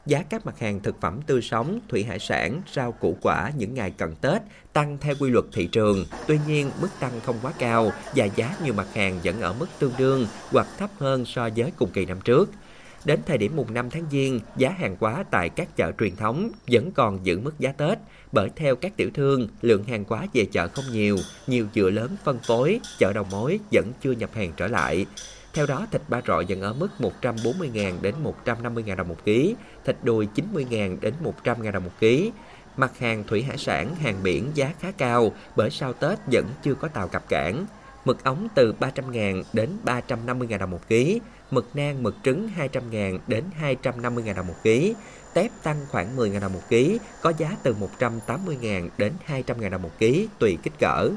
giá 0.07 0.23
các 0.23 0.47
mặt 0.47 0.59
hàng 0.59 0.81
thực 0.81 1.01
phẩm 1.01 1.21
tươi 1.27 1.43
sống, 1.43 1.81
thủy 1.89 2.05
hải 2.05 2.19
sản, 2.19 2.63
rau 2.75 2.93
củ 2.93 3.17
quả 3.23 3.53
những 3.57 3.75
ngày 3.75 3.91
cận 3.91 4.15
Tết 4.21 4.43
tăng 4.73 4.99
theo 5.01 5.15
quy 5.21 5.31
luật 5.31 5.45
thị 5.53 5.67
trường. 5.67 6.07
Tuy 6.27 6.39
nhiên, 6.47 6.71
mức 6.81 6.89
tăng 7.01 7.21
không 7.25 7.37
quá 7.43 7.53
cao 7.59 7.93
và 8.15 8.25
giá 8.25 8.57
nhiều 8.65 8.75
mặt 8.75 8.87
hàng 8.95 9.21
vẫn 9.25 9.41
ở 9.41 9.53
mức 9.53 9.67
tương 9.79 9.93
đương 9.99 10.27
hoặc 10.51 10.67
thấp 10.79 10.91
hơn 10.99 11.25
so 11.25 11.49
với 11.57 11.73
cùng 11.79 11.91
kỳ 11.91 12.07
năm 12.07 12.21
trước. 12.25 12.51
Đến 13.05 13.21
thời 13.27 13.39
điểm 13.39 13.57
mùng 13.57 13.75
5 13.75 13.91
tháng 13.91 14.05
Giêng, 14.11 14.41
giá 14.57 14.71
hàng 14.71 14.97
hóa 15.01 15.25
tại 15.31 15.49
các 15.49 15.77
chợ 15.77 15.93
truyền 15.99 16.17
thống 16.17 16.51
vẫn 16.71 16.93
còn 16.93 17.27
giữ 17.27 17.39
mức 17.39 17.59
giá 17.59 17.73
Tết, 17.73 17.99
bởi 18.33 18.49
theo 18.57 18.77
các 18.77 18.97
tiểu 18.97 19.11
thương, 19.15 19.49
lượng 19.63 19.85
hàng 19.85 20.05
hóa 20.09 20.27
về 20.35 20.45
chợ 20.53 20.69
không 20.69 20.85
nhiều, 20.93 21.17
nhiều 21.47 21.67
chợ 21.75 21.91
lớn 21.91 22.17
phân 22.25 22.39
phối, 22.39 22.81
chợ 22.99 23.13
đầu 23.13 23.27
mối 23.31 23.61
vẫn 23.73 23.93
chưa 24.03 24.13
nhập 24.13 24.31
hàng 24.35 24.53
trở 24.57 24.67
lại. 24.67 25.07
Theo 25.55 25.67
đó, 25.67 25.87
thịt 25.91 26.03
ba 26.09 26.21
rọi 26.27 26.45
vẫn 26.49 26.61
ở 26.61 26.73
mức 26.73 26.89
140.000 26.99 28.01
đến 28.01 28.15
150.000 28.45 28.97
đồng 28.97 29.09
một 29.09 29.25
ký, 29.25 29.55
thịt 29.85 29.97
đùi 30.03 30.29
90.000 30.35 31.01
đến 31.01 31.15
100.000 31.45 31.73
đồng 31.73 31.85
một 31.85 31.91
ký. 32.01 32.33
Mặt 32.77 32.99
hàng 32.99 33.25
thủy 33.25 33.43
hải 33.43 33.59
sản, 33.59 33.95
hàng 33.95 34.23
biển 34.23 34.51
giá 34.55 34.73
khá 34.81 34.91
cao 34.91 35.33
bởi 35.57 35.71
sau 35.71 35.93
Tết 35.93 36.19
vẫn 36.33 36.47
chưa 36.63 36.75
có 36.75 36.89
tàu 36.89 37.09
cập 37.09 37.29
cảng. 37.29 37.67
Mực 38.05 38.25
ống 38.25 38.49
từ 38.55 38.75
300.000 38.81 39.43
đến 39.53 39.71
350.000 39.85 40.59
đồng 40.59 40.71
một 40.71 40.89
ký, 40.89 41.21
mực 41.51 41.77
nang, 41.77 42.03
mực 42.03 42.17
trứng 42.25 42.51
200.000 42.59 43.19
đến 43.27 43.45
250.000 43.61 44.35
đồng 44.35 44.47
một 44.47 44.55
ký. 44.63 44.95
Tép 45.35 45.51
tăng 45.63 45.77
khoảng 45.89 46.17
10.000 46.17 46.41
đồng 46.41 46.53
một 46.53 46.63
ký, 46.69 46.99
có 47.23 47.33
giá 47.39 47.57
từ 47.63 47.75
180.000 47.99 48.89
đến 48.99 49.13
200.000 49.27 49.71
đồng 49.71 49.83
một 49.83 49.99
ký, 49.99 50.29
tùy 50.39 50.59
kích 50.63 50.79
cỡ. 50.79 51.11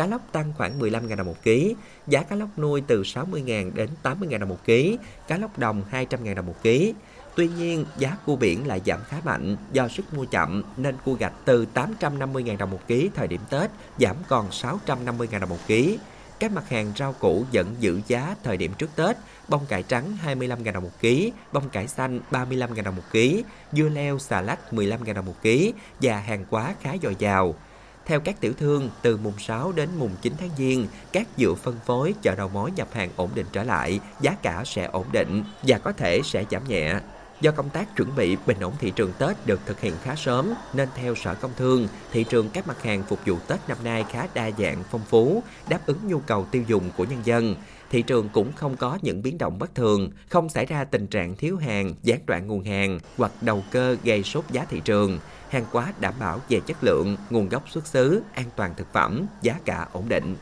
Cá 0.00 0.06
lóc 0.06 0.32
tăng 0.32 0.52
khoảng 0.56 0.78
15.000 0.80 1.16
đồng 1.16 1.26
một 1.26 1.42
ký, 1.42 1.74
giá 2.06 2.22
cá 2.22 2.36
lóc 2.36 2.48
nuôi 2.56 2.82
từ 2.86 3.02
60.000 3.02 3.72
đến 3.74 3.88
80.000 4.02 4.38
đồng 4.38 4.48
một 4.48 4.64
ký, 4.64 4.98
cá 5.28 5.38
lóc 5.38 5.58
đồng 5.58 5.82
200.000 5.92 6.34
đồng 6.34 6.46
một 6.46 6.62
ký. 6.62 6.94
Tuy 7.36 7.48
nhiên, 7.48 7.84
giá 7.98 8.16
cua 8.26 8.36
biển 8.36 8.66
lại 8.66 8.80
giảm 8.86 9.00
khá 9.08 9.16
mạnh 9.24 9.56
do 9.72 9.88
sức 9.88 10.14
mua 10.14 10.24
chậm 10.24 10.62
nên 10.76 10.96
cua 11.04 11.14
gạch 11.14 11.32
từ 11.44 11.66
850.000 11.74 12.56
đồng 12.56 12.70
một 12.70 12.80
ký 12.86 13.10
thời 13.14 13.28
điểm 13.28 13.40
Tết 13.50 13.70
giảm 13.98 14.16
còn 14.28 14.48
650.000 14.50 15.40
đồng 15.40 15.48
một 15.48 15.66
ký. 15.66 15.98
Các 16.38 16.52
mặt 16.52 16.68
hàng 16.68 16.92
rau 16.96 17.12
củ 17.12 17.44
vẫn 17.52 17.74
giữ 17.80 18.00
giá 18.06 18.36
thời 18.44 18.56
điểm 18.56 18.72
trước 18.78 18.90
Tết, 18.96 19.16
bông 19.48 19.66
cải 19.66 19.82
trắng 19.82 20.16
25.000 20.26 20.72
đồng 20.72 20.82
một 20.82 21.00
ký, 21.00 21.32
bông 21.52 21.68
cải 21.68 21.88
xanh 21.88 22.20
35.000 22.30 22.82
đồng 22.82 22.96
một 22.96 23.02
ký, 23.12 23.44
dưa 23.72 23.88
leo 23.88 24.18
xà 24.18 24.40
lách 24.40 24.60
15.000 24.72 25.14
đồng 25.14 25.26
một 25.26 25.42
ký 25.42 25.72
và 26.00 26.18
hàng 26.18 26.44
quá 26.50 26.74
khá 26.80 26.96
dồi 27.02 27.16
dào. 27.18 27.54
Theo 28.10 28.20
các 28.20 28.40
tiểu 28.40 28.52
thương, 28.52 28.90
từ 29.02 29.16
mùng 29.16 29.38
6 29.38 29.72
đến 29.72 29.88
mùng 29.98 30.10
9 30.22 30.32
tháng 30.38 30.50
Giêng, 30.56 30.86
các 31.12 31.26
dựa 31.36 31.54
phân 31.54 31.76
phối 31.86 32.14
chợ 32.22 32.34
đầu 32.34 32.48
mối 32.48 32.70
nhập 32.76 32.88
hàng 32.92 33.10
ổn 33.16 33.30
định 33.34 33.46
trở 33.52 33.62
lại, 33.62 34.00
giá 34.20 34.36
cả 34.42 34.62
sẽ 34.66 34.84
ổn 34.84 35.06
định 35.12 35.44
và 35.62 35.78
có 35.78 35.92
thể 35.92 36.20
sẽ 36.24 36.44
giảm 36.50 36.68
nhẹ. 36.68 36.94
Do 37.40 37.50
công 37.50 37.70
tác 37.70 37.96
chuẩn 37.96 38.16
bị 38.16 38.36
bình 38.46 38.60
ổn 38.60 38.72
thị 38.78 38.92
trường 38.96 39.12
Tết 39.18 39.46
được 39.46 39.60
thực 39.66 39.80
hiện 39.80 39.94
khá 40.02 40.14
sớm, 40.16 40.54
nên 40.74 40.88
theo 40.94 41.14
Sở 41.14 41.34
Công 41.34 41.50
Thương, 41.56 41.88
thị 42.12 42.24
trường 42.24 42.50
các 42.50 42.68
mặt 42.68 42.82
hàng 42.82 43.02
phục 43.08 43.18
vụ 43.26 43.36
Tết 43.46 43.58
năm 43.68 43.78
nay 43.84 44.04
khá 44.10 44.26
đa 44.34 44.50
dạng, 44.58 44.84
phong 44.90 45.04
phú, 45.08 45.42
đáp 45.68 45.80
ứng 45.86 46.08
nhu 46.08 46.18
cầu 46.18 46.46
tiêu 46.50 46.62
dùng 46.66 46.90
của 46.96 47.04
nhân 47.04 47.20
dân 47.24 47.54
thị 47.90 48.02
trường 48.02 48.28
cũng 48.28 48.52
không 48.52 48.76
có 48.76 48.98
những 49.02 49.22
biến 49.22 49.38
động 49.38 49.58
bất 49.58 49.74
thường, 49.74 50.10
không 50.28 50.48
xảy 50.48 50.66
ra 50.66 50.84
tình 50.84 51.06
trạng 51.06 51.36
thiếu 51.36 51.56
hàng, 51.56 51.94
gián 52.02 52.20
đoạn 52.26 52.46
nguồn 52.46 52.64
hàng 52.64 52.98
hoặc 53.16 53.32
đầu 53.40 53.64
cơ 53.70 53.96
gây 54.04 54.22
sốt 54.22 54.44
giá 54.50 54.64
thị 54.64 54.80
trường. 54.84 55.18
Hàng 55.48 55.64
hóa 55.70 55.92
đảm 56.00 56.14
bảo 56.20 56.40
về 56.48 56.60
chất 56.66 56.76
lượng, 56.84 57.16
nguồn 57.30 57.48
gốc 57.48 57.70
xuất 57.70 57.86
xứ, 57.86 58.22
an 58.34 58.46
toàn 58.56 58.74
thực 58.76 58.92
phẩm, 58.92 59.26
giá 59.42 59.58
cả 59.64 59.88
ổn 59.92 60.08
định. 60.08 60.36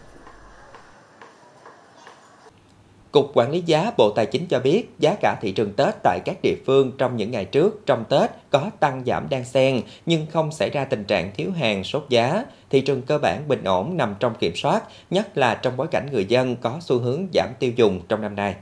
Cục 3.12 3.30
Quản 3.34 3.50
lý 3.50 3.62
giá 3.66 3.92
Bộ 3.96 4.10
Tài 4.10 4.26
chính 4.26 4.46
cho 4.46 4.60
biết 4.60 4.84
giá 4.98 5.14
cả 5.20 5.36
thị 5.40 5.52
trường 5.52 5.72
Tết 5.72 5.94
tại 6.02 6.20
các 6.24 6.36
địa 6.42 6.56
phương 6.66 6.92
trong 6.98 7.16
những 7.16 7.30
ngày 7.30 7.44
trước 7.44 7.86
trong 7.86 8.04
Tết 8.08 8.30
có 8.50 8.70
tăng 8.80 9.02
giảm 9.06 9.26
đan 9.30 9.44
xen 9.44 9.80
nhưng 10.06 10.26
không 10.26 10.52
xảy 10.52 10.70
ra 10.70 10.84
tình 10.84 11.04
trạng 11.04 11.30
thiếu 11.34 11.50
hàng 11.50 11.84
sốt 11.84 12.06
giá. 12.08 12.44
Thị 12.70 12.80
trường 12.80 13.02
cơ 13.02 13.18
bản 13.18 13.48
bình 13.48 13.64
ổn 13.64 13.96
nằm 13.96 14.14
trong 14.20 14.34
kiểm 14.34 14.56
soát, 14.56 14.82
nhất 15.10 15.38
là 15.38 15.54
trong 15.54 15.76
bối 15.76 15.86
cảnh 15.86 16.08
người 16.12 16.24
dân 16.24 16.56
có 16.56 16.78
xu 16.80 16.98
hướng 16.98 17.26
giảm 17.34 17.48
tiêu 17.58 17.72
dùng 17.76 18.00
trong 18.08 18.20
năm 18.20 18.36
nay. 18.36 18.54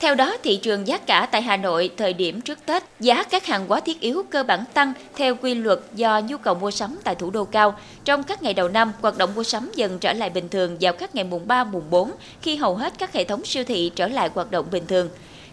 Theo 0.00 0.14
đó, 0.14 0.36
thị 0.42 0.56
trường 0.56 0.86
giá 0.86 0.98
cả 0.98 1.28
tại 1.32 1.42
Hà 1.42 1.56
Nội 1.56 1.90
thời 1.96 2.12
điểm 2.12 2.40
trước 2.40 2.58
Tết, 2.66 2.82
giá 3.00 3.22
các 3.22 3.46
hàng 3.46 3.66
hóa 3.68 3.80
thiết 3.80 4.00
yếu 4.00 4.22
cơ 4.30 4.42
bản 4.42 4.64
tăng 4.74 4.92
theo 5.16 5.34
quy 5.34 5.54
luật 5.54 5.78
do 5.94 6.20
nhu 6.20 6.36
cầu 6.36 6.54
mua 6.54 6.70
sắm 6.70 6.98
tại 7.04 7.14
thủ 7.14 7.30
đô 7.30 7.44
cao. 7.44 7.74
Trong 8.04 8.22
các 8.22 8.42
ngày 8.42 8.54
đầu 8.54 8.68
năm, 8.68 8.92
hoạt 9.02 9.18
động 9.18 9.34
mua 9.34 9.42
sắm 9.42 9.70
dần 9.74 9.98
trở 9.98 10.12
lại 10.12 10.30
bình 10.30 10.48
thường 10.48 10.76
vào 10.80 10.92
các 10.92 11.14
ngày 11.14 11.24
mùng 11.24 11.48
3, 11.48 11.64
mùng 11.64 11.90
4 11.90 12.10
khi 12.42 12.56
hầu 12.56 12.74
hết 12.74 12.92
các 12.98 13.12
hệ 13.12 13.24
thống 13.24 13.44
siêu 13.44 13.64
thị 13.64 13.92
trở 13.94 14.08
lại 14.08 14.30
hoạt 14.34 14.50
động 14.50 14.66
bình 14.70 14.86
thường. 14.86 15.08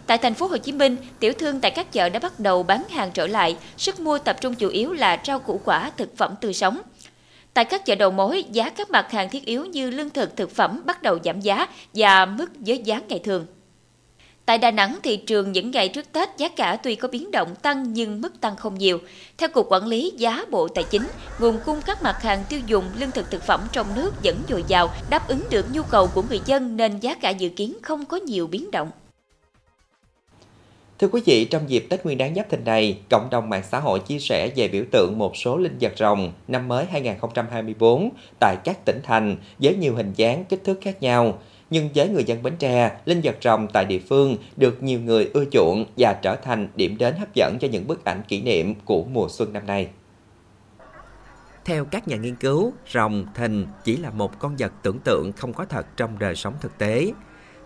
Tại 0.06 0.18
thành 0.18 0.34
phố 0.34 0.46
Hồ 0.46 0.56
Chí 0.56 0.72
Minh, 0.72 0.96
tiểu 1.20 1.32
thương 1.38 1.60
tại 1.60 1.70
các 1.70 1.92
chợ 1.92 2.08
đã 2.08 2.18
bắt 2.18 2.40
đầu 2.40 2.62
bán 2.62 2.82
hàng 2.88 3.10
trở 3.14 3.26
lại, 3.26 3.56
sức 3.76 4.00
mua 4.00 4.18
tập 4.18 4.36
trung 4.40 4.54
chủ 4.54 4.68
yếu 4.68 4.92
là 4.92 5.20
rau 5.26 5.38
củ 5.38 5.60
quả, 5.64 5.90
thực 5.96 6.16
phẩm 6.16 6.34
tươi 6.40 6.54
sống. 6.54 6.80
Tại 7.54 7.64
các 7.64 7.86
chợ 7.86 7.94
đầu 7.94 8.10
mối, 8.10 8.44
giá 8.50 8.70
các 8.70 8.90
mặt 8.90 9.12
hàng 9.12 9.30
thiết 9.30 9.44
yếu 9.44 9.64
như 9.64 9.90
lương 9.90 10.10
thực, 10.10 10.36
thực 10.36 10.50
phẩm 10.50 10.82
bắt 10.84 11.02
đầu 11.02 11.18
giảm 11.24 11.40
giá 11.40 11.66
và 11.94 12.26
mức 12.26 12.60
giới 12.60 12.78
giá 12.78 13.00
ngày 13.08 13.18
thường. 13.18 13.46
Tại 14.46 14.58
Đà 14.58 14.70
Nẵng, 14.70 14.98
thị 15.02 15.16
trường 15.16 15.52
những 15.52 15.70
ngày 15.70 15.88
trước 15.88 16.12
Tết 16.12 16.28
giá 16.36 16.48
cả 16.48 16.76
tuy 16.82 16.94
có 16.94 17.08
biến 17.08 17.30
động 17.30 17.54
tăng 17.62 17.92
nhưng 17.92 18.20
mức 18.20 18.40
tăng 18.40 18.56
không 18.56 18.78
nhiều. 18.78 18.98
Theo 19.38 19.48
Cục 19.48 19.66
Quản 19.70 19.86
lý 19.86 20.12
Giá 20.16 20.44
Bộ 20.50 20.68
Tài 20.68 20.84
chính, 20.84 21.02
nguồn 21.40 21.58
cung 21.66 21.80
các 21.86 22.02
mặt 22.02 22.22
hàng 22.22 22.44
tiêu 22.48 22.60
dùng 22.66 22.84
lương 22.98 23.10
thực 23.10 23.30
thực 23.30 23.42
phẩm 23.42 23.60
trong 23.72 23.86
nước 23.96 24.10
vẫn 24.24 24.36
dồi 24.48 24.64
dào, 24.68 24.88
đáp 25.10 25.28
ứng 25.28 25.40
được 25.50 25.66
nhu 25.72 25.82
cầu 25.82 26.08
của 26.14 26.22
người 26.28 26.40
dân 26.46 26.76
nên 26.76 27.00
giá 27.00 27.14
cả 27.14 27.30
dự 27.30 27.48
kiến 27.48 27.74
không 27.82 28.04
có 28.04 28.16
nhiều 28.16 28.46
biến 28.46 28.70
động. 28.70 28.90
Thưa 30.98 31.08
quý 31.08 31.20
vị, 31.24 31.44
trong 31.44 31.70
dịp 31.70 31.86
Tết 31.90 32.04
Nguyên 32.04 32.18
đán 32.18 32.34
Giáp 32.34 32.50
Thìn 32.50 32.64
này, 32.64 32.98
cộng 33.10 33.30
đồng 33.30 33.50
mạng 33.50 33.62
xã 33.70 33.80
hội 33.80 33.98
chia 33.98 34.18
sẻ 34.18 34.50
về 34.56 34.68
biểu 34.68 34.84
tượng 34.92 35.18
một 35.18 35.36
số 35.36 35.56
linh 35.56 35.78
vật 35.80 35.92
rồng 35.96 36.32
năm 36.48 36.68
mới 36.68 36.84
2024 36.90 38.10
tại 38.40 38.56
các 38.64 38.84
tỉnh 38.84 39.00
thành 39.02 39.36
với 39.58 39.76
nhiều 39.76 39.94
hình 39.94 40.12
dáng, 40.16 40.44
kích 40.48 40.64
thước 40.64 40.78
khác 40.82 41.02
nhau 41.02 41.38
nhưng 41.74 41.88
với 41.94 42.08
người 42.08 42.24
dân 42.24 42.42
Bến 42.42 42.56
Tre, 42.56 42.96
linh 43.04 43.20
vật 43.24 43.36
rồng 43.40 43.68
tại 43.72 43.84
địa 43.84 43.98
phương 44.08 44.36
được 44.56 44.82
nhiều 44.82 45.00
người 45.00 45.30
ưa 45.34 45.44
chuộng 45.44 45.84
và 45.96 46.18
trở 46.22 46.36
thành 46.36 46.68
điểm 46.74 46.98
đến 46.98 47.14
hấp 47.16 47.34
dẫn 47.34 47.56
cho 47.60 47.68
những 47.68 47.86
bức 47.86 48.04
ảnh 48.04 48.22
kỷ 48.28 48.42
niệm 48.42 48.74
của 48.84 49.04
mùa 49.04 49.26
xuân 49.30 49.52
năm 49.52 49.66
nay. 49.66 49.88
Theo 51.64 51.84
các 51.84 52.08
nhà 52.08 52.16
nghiên 52.16 52.36
cứu, 52.36 52.72
rồng, 52.92 53.26
thìn 53.34 53.66
chỉ 53.84 53.96
là 53.96 54.10
một 54.10 54.38
con 54.38 54.56
vật 54.56 54.72
tưởng 54.82 54.98
tượng 54.98 55.32
không 55.32 55.52
có 55.52 55.64
thật 55.64 55.86
trong 55.96 56.18
đời 56.18 56.36
sống 56.36 56.54
thực 56.60 56.78
tế. 56.78 57.12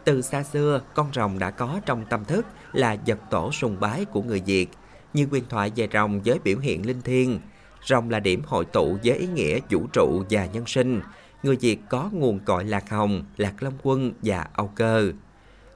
Từ 0.05 0.23
xa 0.23 0.43
xưa, 0.43 0.81
con 0.95 1.07
rồng 1.15 1.39
đã 1.39 1.51
có 1.51 1.81
trong 1.87 2.05
tâm 2.11 2.25
thức 2.25 2.47
là 2.73 2.97
vật 3.07 3.19
tổ 3.31 3.53
sùng 3.53 3.77
bái 3.81 4.05
của 4.05 4.23
người 4.23 4.43
Việt, 4.47 4.69
như 5.15 5.27
quyền 5.31 5.45
thoại 5.49 5.73
về 5.77 5.89
rồng 5.93 6.21
với 6.25 6.39
biểu 6.45 6.59
hiện 6.59 6.87
linh 6.87 7.03
thiêng. 7.03 7.41
Rồng 7.85 8.11
là 8.11 8.21
điểm 8.21 8.43
hội 8.47 8.65
tụ 8.65 8.99
với 9.05 9.19
ý 9.19 9.27
nghĩa 9.27 9.59
vũ 9.71 9.87
trụ 9.93 10.23
và 10.31 10.47
nhân 10.47 10.67
sinh, 10.67 11.01
người 11.43 11.57
Việt 11.57 11.81
có 11.89 12.11
nguồn 12.13 12.39
cội 12.39 12.65
lạc 12.65 12.91
hồng, 12.91 13.25
lạc 13.37 13.63
long 13.63 13.75
quân 13.83 14.13
và 14.23 14.47
âu 14.53 14.71
cơ. 14.75 15.13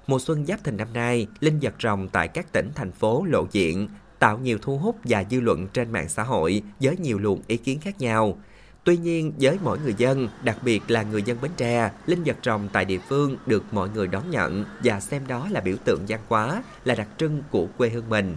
Mùa 0.06 0.18
xuân 0.18 0.46
giáp 0.46 0.64
thìn 0.64 0.76
năm 0.76 0.92
nay, 0.92 1.26
linh 1.40 1.58
vật 1.62 1.74
rồng 1.82 2.08
tại 2.08 2.28
các 2.28 2.52
tỉnh, 2.52 2.70
thành 2.74 2.92
phố 2.92 3.24
lộ 3.24 3.46
diện, 3.52 3.88
tạo 4.18 4.38
nhiều 4.38 4.58
thu 4.62 4.78
hút 4.78 4.96
và 5.04 5.24
dư 5.30 5.40
luận 5.40 5.68
trên 5.72 5.92
mạng 5.92 6.08
xã 6.08 6.22
hội 6.22 6.62
với 6.80 6.96
nhiều 6.96 7.18
luồng 7.18 7.42
ý 7.46 7.56
kiến 7.56 7.80
khác 7.80 8.00
nhau. 8.00 8.38
Tuy 8.84 8.96
nhiên, 8.96 9.32
với 9.40 9.58
mỗi 9.62 9.78
người 9.78 9.94
dân, 9.98 10.28
đặc 10.44 10.56
biệt 10.64 10.82
là 10.88 11.02
người 11.02 11.22
dân 11.22 11.38
Bến 11.42 11.50
Tre, 11.56 11.90
linh 12.06 12.22
vật 12.24 12.36
rồng 12.42 12.68
tại 12.72 12.84
địa 12.84 12.98
phương 13.08 13.36
được 13.46 13.64
mọi 13.72 13.88
người 13.88 14.08
đón 14.08 14.30
nhận 14.30 14.64
và 14.84 15.00
xem 15.00 15.26
đó 15.26 15.48
là 15.50 15.60
biểu 15.60 15.76
tượng 15.84 16.00
văn 16.08 16.20
hóa, 16.28 16.62
là 16.84 16.94
đặc 16.94 17.08
trưng 17.18 17.42
của 17.50 17.66
quê 17.78 17.88
hương 17.88 18.08
mình 18.08 18.36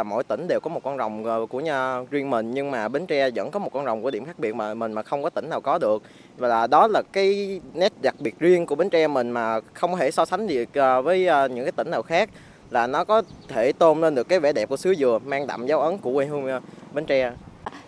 là 0.00 0.04
mỗi 0.04 0.24
tỉnh 0.24 0.48
đều 0.48 0.60
có 0.60 0.70
một 0.70 0.82
con 0.84 0.98
rồng 0.98 1.24
ờ, 1.24 1.46
của 1.50 1.60
nhà 1.60 2.00
riêng 2.10 2.30
mình, 2.30 2.50
nhưng 2.50 2.70
mà 2.70 2.88
Bến 2.88 3.06
Tre 3.06 3.30
vẫn 3.30 3.50
có 3.50 3.58
một 3.58 3.72
con 3.72 3.84
rồng 3.84 4.02
của 4.02 4.10
điểm 4.10 4.24
khác 4.24 4.38
biệt 4.38 4.54
mà 4.54 4.74
mình 4.74 4.92
mà 4.92 5.02
không 5.02 5.22
có 5.22 5.30
tỉnh 5.30 5.50
nào 5.50 5.60
có 5.60 5.78
được. 5.78 6.02
Và 6.36 6.48
là 6.48 6.66
đó 6.66 6.86
là 6.86 7.02
cái 7.12 7.60
nét 7.74 7.92
đặc 8.02 8.14
biệt 8.18 8.38
riêng 8.38 8.66
của 8.66 8.74
Bến 8.74 8.90
Tre 8.90 9.08
mình 9.08 9.30
mà 9.30 9.60
không 9.72 9.96
thể 9.96 10.10
so 10.10 10.24
sánh 10.24 10.46
gì 10.46 10.64
ờ, 10.74 11.02
với 11.02 11.26
ờ, 11.26 11.48
những 11.48 11.64
cái 11.64 11.72
tỉnh 11.72 11.90
nào 11.90 12.02
khác, 12.02 12.28
là 12.70 12.86
nó 12.86 13.04
có 13.04 13.22
thể 13.48 13.72
tôn 13.72 14.00
lên 14.00 14.14
được 14.14 14.28
cái 14.28 14.40
vẻ 14.40 14.52
đẹp 14.52 14.68
của 14.68 14.76
xứ 14.76 14.94
dừa 14.94 15.18
mang 15.24 15.46
đậm 15.46 15.66
dấu 15.66 15.80
ấn 15.80 15.98
của 15.98 16.14
quê 16.14 16.26
hương 16.26 16.60
Bến 16.92 17.06
Tre. 17.06 17.32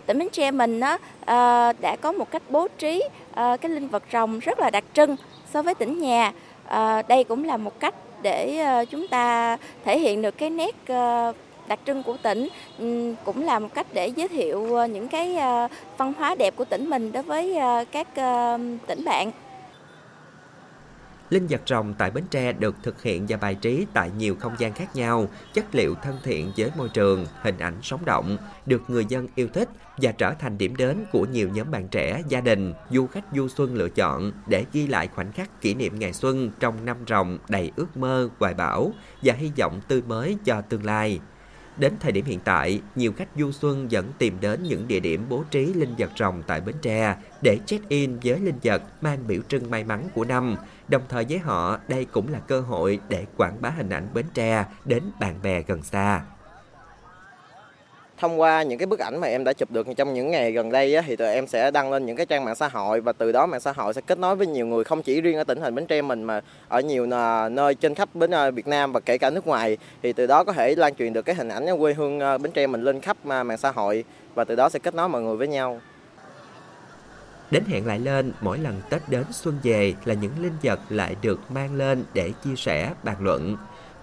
Tỉnh 0.07 0.19
Bến 0.19 0.29
Tre 0.33 0.51
mình 0.51 0.81
đó 0.81 0.99
đã 1.81 1.97
có 2.01 2.13
một 2.13 2.31
cách 2.31 2.43
bố 2.49 2.69
trí 2.79 3.03
cái 3.35 3.69
linh 3.69 3.89
vật 3.89 4.03
rồng 4.13 4.39
rất 4.39 4.59
là 4.59 4.71
đặc 4.71 4.85
trưng 4.95 5.17
so 5.53 5.63
với 5.63 5.75
tỉnh 5.75 6.01
nhà. 6.01 6.33
Đây 7.09 7.25
cũng 7.25 7.45
là 7.45 7.57
một 7.57 7.81
cách 7.81 7.95
để 8.23 8.65
chúng 8.91 9.09
ta 9.09 9.57
thể 9.85 9.99
hiện 9.99 10.23
được 10.23 10.39
cái 10.39 10.51
nét 10.51 10.75
đặc 11.69 11.81
trưng 11.87 12.03
của 12.03 12.17
tỉnh 12.23 12.49
ừ, 12.79 13.15
cũng 13.25 13.45
là 13.45 13.59
một 13.59 13.69
cách 13.75 13.87
để 13.93 14.09
giới 14.09 14.29
thiệu 14.29 14.75
ờ, 14.75 14.87
những 14.87 15.09
cái 15.09 15.37
ờ, 15.37 15.69
văn 15.99 16.13
hóa 16.19 16.35
đẹp 16.35 16.57
của 16.57 16.65
tỉnh 16.65 16.91
mình 16.91 17.13
đối 17.13 17.23
với 17.23 17.57
ờ, 17.57 17.85
các 17.93 18.09
tỉnh 18.87 19.05
bạn. 19.05 19.31
Linh 21.31 21.47
vật 21.47 21.61
rồng 21.67 21.95
tại 21.99 22.11
Bến 22.11 22.25
Tre 22.31 22.53
được 22.53 22.75
thực 22.83 23.03
hiện 23.03 23.27
và 23.29 23.37
bài 23.37 23.55
trí 23.55 23.87
tại 23.93 24.11
nhiều 24.19 24.37
không 24.41 24.53
gian 24.59 24.73
khác 24.73 24.97
nhau, 24.97 25.27
chất 25.55 25.75
liệu 25.75 25.95
thân 25.95 26.17
thiện 26.23 26.53
với 26.57 26.71
môi 26.77 26.89
trường, 26.89 27.27
hình 27.43 27.59
ảnh 27.59 27.75
sống 27.83 28.05
động, 28.05 28.37
được 28.67 28.83
người 28.89 29.05
dân 29.05 29.29
yêu 29.35 29.49
thích 29.53 29.69
và 29.97 30.13
trở 30.13 30.35
thành 30.39 30.59
điểm 30.59 30.77
đến 30.77 31.05
của 31.13 31.27
nhiều 31.33 31.49
nhóm 31.55 31.71
bạn 31.71 31.89
trẻ, 31.89 32.23
gia 32.29 32.41
đình, 32.41 32.73
du 32.91 33.07
khách 33.07 33.25
du 33.35 33.49
xuân 33.49 33.75
lựa 33.75 33.89
chọn 33.89 34.33
để 34.47 34.65
ghi 34.73 34.87
lại 34.87 35.09
khoảnh 35.15 35.33
khắc 35.33 35.61
kỷ 35.61 35.75
niệm 35.75 35.99
ngày 35.99 36.13
xuân 36.13 36.51
trong 36.61 36.85
năm 36.85 36.97
rồng 37.09 37.39
đầy 37.49 37.73
ước 37.77 37.97
mơ, 37.97 38.29
hoài 38.39 38.55
bão 38.55 38.93
và 39.23 39.35
hy 39.35 39.51
vọng 39.59 39.81
tươi 39.89 40.03
mới 40.03 40.37
cho 40.45 40.61
tương 40.61 40.85
lai. 40.85 41.21
Đến 41.77 41.93
thời 42.01 42.13
điểm 42.13 42.25
hiện 42.25 42.41
tại, 42.45 42.81
nhiều 42.95 43.13
khách 43.13 43.29
du 43.37 43.53
xuân 43.53 43.89
vẫn 43.91 44.13
tìm 44.19 44.37
đến 44.41 44.63
những 44.63 44.89
địa 44.89 45.01
điểm 45.01 45.27
bố 45.29 45.45
trí 45.51 45.67
linh 45.75 45.95
vật 45.99 46.11
rồng 46.19 46.43
tại 46.47 46.61
Bến 46.61 46.75
Tre 46.83 47.17
để 47.43 47.59
check-in 47.67 48.19
với 48.25 48.41
linh 48.41 48.59
vật 48.63 48.83
mang 49.03 49.27
biểu 49.27 49.43
trưng 49.49 49.71
may 49.71 49.85
mắn 49.85 50.09
của 50.15 50.25
năm. 50.25 50.57
Đồng 50.89 51.03
thời 51.09 51.27
với 51.29 51.39
họ, 51.39 51.79
đây 51.89 52.05
cũng 52.05 52.33
là 52.33 52.39
cơ 52.39 52.61
hội 52.61 53.01
để 53.09 53.27
quảng 53.37 53.57
bá 53.61 53.71
hình 53.71 53.91
ảnh 53.91 54.09
Bến 54.15 54.27
Tre 54.35 54.65
đến 54.85 55.03
bạn 55.21 55.35
bè 55.43 55.63
gần 55.63 55.83
xa 55.83 56.23
thông 58.23 58.41
qua 58.41 58.63
những 58.63 58.79
cái 58.79 58.87
bức 58.87 58.99
ảnh 58.99 59.21
mà 59.21 59.27
em 59.27 59.45
đã 59.45 59.53
chụp 59.53 59.71
được 59.71 59.87
trong 59.97 60.15
những 60.15 60.31
ngày 60.31 60.53
gần 60.53 60.71
đây 60.71 60.95
á, 60.95 61.03
thì 61.07 61.17
tụi 61.17 61.29
em 61.29 61.47
sẽ 61.47 61.71
đăng 61.71 61.91
lên 61.91 62.07
những 62.07 62.17
cái 62.17 62.27
trang 62.27 62.45
mạng 62.45 62.55
xã 62.55 62.69
hội 62.69 63.01
và 63.01 63.13
từ 63.13 63.33
đó 63.33 63.47
mạng 63.47 63.61
xã 63.61 63.73
hội 63.73 63.95
sẽ 63.95 64.01
kết 64.07 64.19
nối 64.19 64.37
với 64.37 64.47
nhiều 64.47 64.67
người 64.67 64.85
không 64.85 65.03
chỉ 65.03 65.21
riêng 65.21 65.37
ở 65.37 65.45
tỉnh 65.45 65.61
thành 65.61 65.75
Bến 65.75 65.87
Tre 65.87 66.03
mình 66.03 66.23
mà 66.25 66.41
ở 66.69 66.81
nhiều 66.81 67.07
nơi 67.51 67.75
trên 67.75 67.95
khắp 67.95 68.09
Bến 68.15 68.31
ờ, 68.31 68.51
Việt 68.51 68.67
Nam 68.67 68.93
và 68.93 69.01
kể 69.01 69.19
cả 69.19 69.31
nước 69.31 69.47
ngoài 69.47 69.77
thì 70.03 70.13
từ 70.13 70.27
đó 70.27 70.45
có 70.45 70.53
thể 70.53 70.75
lan 70.75 70.95
truyền 70.95 71.13
được 71.13 71.23
cái 71.23 71.35
hình 71.35 71.49
ảnh 71.49 71.67
quê 71.79 71.95
hương 71.95 72.21
ờ, 72.21 72.39
Bến 72.39 72.53
Tre 72.53 72.67
mình 72.67 72.83
lên 72.83 73.01
khắp 73.01 73.17
ờ, 73.29 73.45
mạng 73.45 73.59
xã 73.59 73.71
hội 73.71 74.05
và 74.35 74.45
từ 74.45 74.57
đó 74.57 74.69
sẽ 74.69 74.79
kết 74.79 74.95
nối 74.95 75.09
mọi 75.09 75.23
người 75.23 75.37
với 75.37 75.49
nhau. 75.49 75.81
Đến 77.51 77.63
hẹn 77.69 77.87
lại 77.87 77.99
lên, 77.99 78.33
mỗi 78.41 78.59
lần 78.59 78.81
Tết 78.91 79.03
đến 79.09 79.25
xuân 79.31 79.59
về 79.63 79.95
là 80.05 80.15
những 80.15 80.33
linh 80.43 80.57
vật 80.63 80.81
lại 80.89 81.17
được 81.23 81.41
mang 81.51 81.75
lên 81.75 82.05
để 82.15 82.33
chia 82.45 82.57
sẻ, 82.57 82.91
bàn 83.03 83.17
luận. 83.21 83.57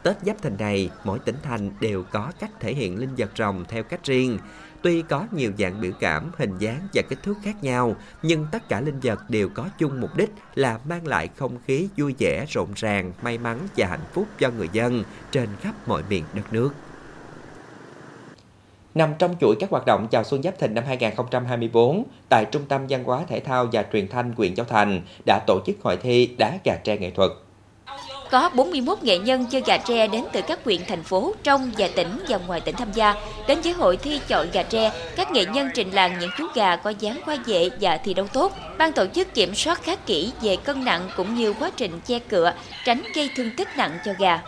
Tết 0.03 0.15
Giáp 0.25 0.41
Thìn 0.41 0.55
này, 0.59 0.89
mỗi 1.03 1.19
tỉnh 1.19 1.35
thành 1.43 1.71
đều 1.79 2.03
có 2.11 2.31
cách 2.39 2.51
thể 2.59 2.73
hiện 2.73 2.99
linh 2.99 3.15
vật 3.17 3.29
rồng 3.37 3.65
theo 3.67 3.83
cách 3.83 4.03
riêng. 4.03 4.37
Tuy 4.81 5.01
có 5.01 5.27
nhiều 5.31 5.51
dạng 5.57 5.81
biểu 5.81 5.91
cảm, 5.99 6.31
hình 6.37 6.57
dáng 6.59 6.87
và 6.93 7.01
kích 7.09 7.23
thước 7.23 7.37
khác 7.43 7.63
nhau, 7.63 7.95
nhưng 8.21 8.45
tất 8.51 8.69
cả 8.69 8.81
linh 8.81 8.99
vật 8.99 9.19
đều 9.29 9.49
có 9.49 9.69
chung 9.79 10.01
mục 10.01 10.09
đích 10.17 10.29
là 10.55 10.79
mang 10.89 11.07
lại 11.07 11.29
không 11.37 11.57
khí 11.65 11.87
vui 11.97 12.15
vẻ, 12.19 12.45
rộn 12.49 12.67
ràng, 12.75 13.13
may 13.21 13.37
mắn 13.37 13.59
và 13.77 13.87
hạnh 13.87 14.05
phúc 14.13 14.27
cho 14.39 14.49
người 14.57 14.69
dân 14.73 15.03
trên 15.31 15.49
khắp 15.61 15.75
mọi 15.87 16.03
miền 16.09 16.23
đất 16.33 16.53
nước. 16.53 16.69
Nằm 18.95 19.13
trong 19.19 19.35
chuỗi 19.41 19.55
các 19.59 19.69
hoạt 19.69 19.85
động 19.85 20.07
chào 20.11 20.23
xuân 20.23 20.43
Giáp 20.43 20.59
Thìn 20.59 20.73
năm 20.73 20.83
2024, 20.87 22.03
tại 22.29 22.45
Trung 22.45 22.65
tâm 22.67 22.85
Văn 22.89 23.03
hóa 23.03 23.23
Thể 23.27 23.39
thao 23.39 23.67
và 23.71 23.85
Truyền 23.93 24.07
thanh 24.07 24.33
huyện 24.37 24.55
Châu 24.55 24.65
Thành 24.65 25.01
đã 25.25 25.39
tổ 25.47 25.59
chức 25.65 25.75
hội 25.81 25.97
thi 25.97 26.35
đá 26.37 26.57
gà 26.63 26.75
tre 26.83 26.97
nghệ 26.97 27.11
thuật 27.11 27.31
có 28.31 28.49
41 28.49 29.03
nghệ 29.03 29.17
nhân 29.17 29.45
chơi 29.45 29.61
gà 29.65 29.77
tre 29.77 30.07
đến 30.07 30.25
từ 30.33 30.41
các 30.41 30.59
huyện, 30.65 30.85
thành 30.87 31.03
phố, 31.03 31.33
trong 31.43 31.71
và 31.77 31.89
tỉnh 31.95 32.23
và 32.29 32.37
ngoài 32.47 32.61
tỉnh 32.61 32.75
tham 32.75 32.91
gia. 32.91 33.15
Đến 33.47 33.61
với 33.61 33.73
hội 33.73 33.97
thi 33.97 34.21
chọi 34.27 34.47
gà 34.53 34.63
tre, 34.63 34.91
các 35.15 35.31
nghệ 35.31 35.45
nhân 35.45 35.69
trình 35.73 35.91
làng 35.91 36.19
những 36.19 36.29
chú 36.37 36.47
gà 36.55 36.75
có 36.75 36.93
dáng 36.99 37.21
khoa 37.25 37.37
dễ 37.45 37.69
và 37.81 37.97
thi 37.97 38.13
đấu 38.13 38.27
tốt. 38.33 38.53
Ban 38.77 38.93
tổ 38.93 39.05
chức 39.07 39.33
kiểm 39.33 39.55
soát 39.55 39.83
khá 39.83 39.95
kỹ 39.95 40.31
về 40.41 40.55
cân 40.55 40.85
nặng 40.85 41.09
cũng 41.15 41.35
như 41.35 41.53
quá 41.53 41.71
trình 41.77 41.99
che 42.05 42.19
cửa, 42.19 42.53
tránh 42.85 43.01
gây 43.15 43.29
thương 43.35 43.55
tích 43.57 43.77
nặng 43.77 43.99
cho 44.05 44.11
gà. 44.19 44.39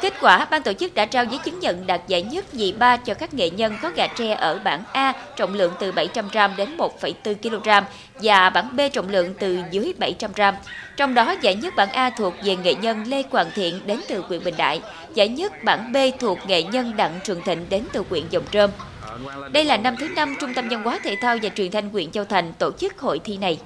Kết 0.00 0.14
quả, 0.20 0.46
ban 0.50 0.62
tổ 0.62 0.72
chức 0.72 0.94
đã 0.94 1.06
trao 1.06 1.24
giấy 1.24 1.38
chứng 1.44 1.60
nhận 1.60 1.86
đạt 1.86 2.00
giải 2.06 2.22
nhất 2.22 2.54
nhì 2.54 2.72
ba 2.72 2.96
cho 2.96 3.14
các 3.14 3.34
nghệ 3.34 3.50
nhân 3.50 3.76
có 3.82 3.90
gà 3.90 4.06
tre 4.06 4.34
ở 4.34 4.60
bảng 4.64 4.82
A 4.92 5.12
trọng 5.36 5.54
lượng 5.54 5.72
từ 5.80 5.92
700g 5.92 6.56
đến 6.56 6.76
1,4 6.76 7.34
kg 7.34 7.86
và 8.22 8.50
bảng 8.50 8.76
B 8.76 8.80
trọng 8.92 9.08
lượng 9.08 9.34
từ 9.38 9.58
dưới 9.70 9.94
700g. 9.98 10.52
Trong 10.96 11.14
đó, 11.14 11.34
giải 11.40 11.54
nhất 11.54 11.74
bảng 11.76 11.90
A 11.90 12.10
thuộc 12.10 12.34
về 12.44 12.56
nghệ 12.56 12.74
nhân 12.74 13.04
Lê 13.06 13.22
Quảng 13.22 13.50
Thiện 13.54 13.80
đến 13.86 14.00
từ 14.08 14.20
huyện 14.28 14.44
Bình 14.44 14.54
Đại, 14.56 14.80
giải 15.14 15.28
nhất 15.28 15.64
bảng 15.64 15.92
B 15.92 15.96
thuộc 16.20 16.38
nghệ 16.46 16.62
nhân 16.62 16.96
Đặng 16.96 17.20
Trường 17.24 17.42
Thịnh 17.42 17.68
đến 17.68 17.84
từ 17.92 18.04
huyện 18.10 18.24
Dòng 18.30 18.44
Trơm. 18.50 18.70
Đây 19.52 19.64
là 19.64 19.76
năm 19.76 19.96
thứ 19.96 20.08
năm 20.08 20.36
Trung 20.40 20.54
tâm 20.54 20.68
Văn 20.68 20.82
hóa 20.82 20.98
Thể 21.02 21.16
thao 21.20 21.36
và 21.42 21.48
Truyền 21.48 21.70
thanh 21.70 21.88
huyện 21.88 22.10
Châu 22.10 22.24
Thành 22.24 22.52
tổ 22.52 22.70
chức 22.72 22.98
hội 22.98 23.20
thi 23.24 23.36
này. 23.36 23.58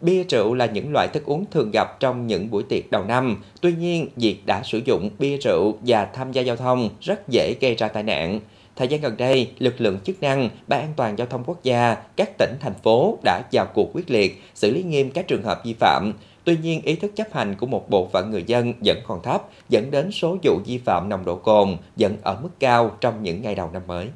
Bia 0.00 0.24
rượu 0.24 0.54
là 0.54 0.66
những 0.66 0.92
loại 0.92 1.08
thức 1.08 1.24
uống 1.26 1.44
thường 1.50 1.70
gặp 1.70 2.00
trong 2.00 2.26
những 2.26 2.50
buổi 2.50 2.62
tiệc 2.62 2.90
đầu 2.90 3.04
năm. 3.04 3.42
Tuy 3.60 3.72
nhiên, 3.72 4.08
việc 4.16 4.46
đã 4.46 4.62
sử 4.64 4.80
dụng 4.84 5.10
bia 5.18 5.36
rượu 5.36 5.78
và 5.86 6.04
tham 6.04 6.32
gia 6.32 6.42
giao 6.42 6.56
thông 6.56 6.88
rất 7.00 7.28
dễ 7.28 7.54
gây 7.60 7.74
ra 7.74 7.88
tai 7.88 8.02
nạn. 8.02 8.40
Thời 8.76 8.88
gian 8.88 9.00
gần 9.00 9.16
đây, 9.16 9.50
lực 9.58 9.80
lượng 9.80 9.98
chức 10.04 10.22
năng, 10.22 10.48
Ban 10.66 10.80
an 10.80 10.92
toàn 10.96 11.18
giao 11.18 11.26
thông 11.26 11.44
quốc 11.46 11.62
gia, 11.62 11.94
các 12.16 12.30
tỉnh, 12.38 12.54
thành 12.60 12.74
phố 12.82 13.18
đã 13.24 13.42
vào 13.52 13.66
cuộc 13.74 13.90
quyết 13.94 14.10
liệt, 14.10 14.42
xử 14.54 14.70
lý 14.70 14.82
nghiêm 14.82 15.10
các 15.10 15.28
trường 15.28 15.42
hợp 15.42 15.60
vi 15.64 15.74
phạm. 15.80 16.12
Tuy 16.44 16.56
nhiên, 16.62 16.82
ý 16.82 16.96
thức 16.96 17.12
chấp 17.16 17.32
hành 17.32 17.54
của 17.54 17.66
một 17.66 17.90
bộ 17.90 18.08
phận 18.12 18.30
người 18.30 18.44
dân 18.46 18.72
vẫn 18.84 18.98
còn 19.06 19.22
thấp, 19.22 19.42
dẫn 19.68 19.90
đến 19.90 20.10
số 20.12 20.36
vụ 20.42 20.58
vi 20.66 20.78
phạm 20.78 21.08
nồng 21.08 21.24
độ 21.24 21.36
cồn 21.36 21.76
vẫn 21.96 22.16
ở 22.22 22.38
mức 22.42 22.50
cao 22.60 22.96
trong 23.00 23.22
những 23.22 23.42
ngày 23.42 23.54
đầu 23.54 23.70
năm 23.72 23.82
mới. 23.86 24.06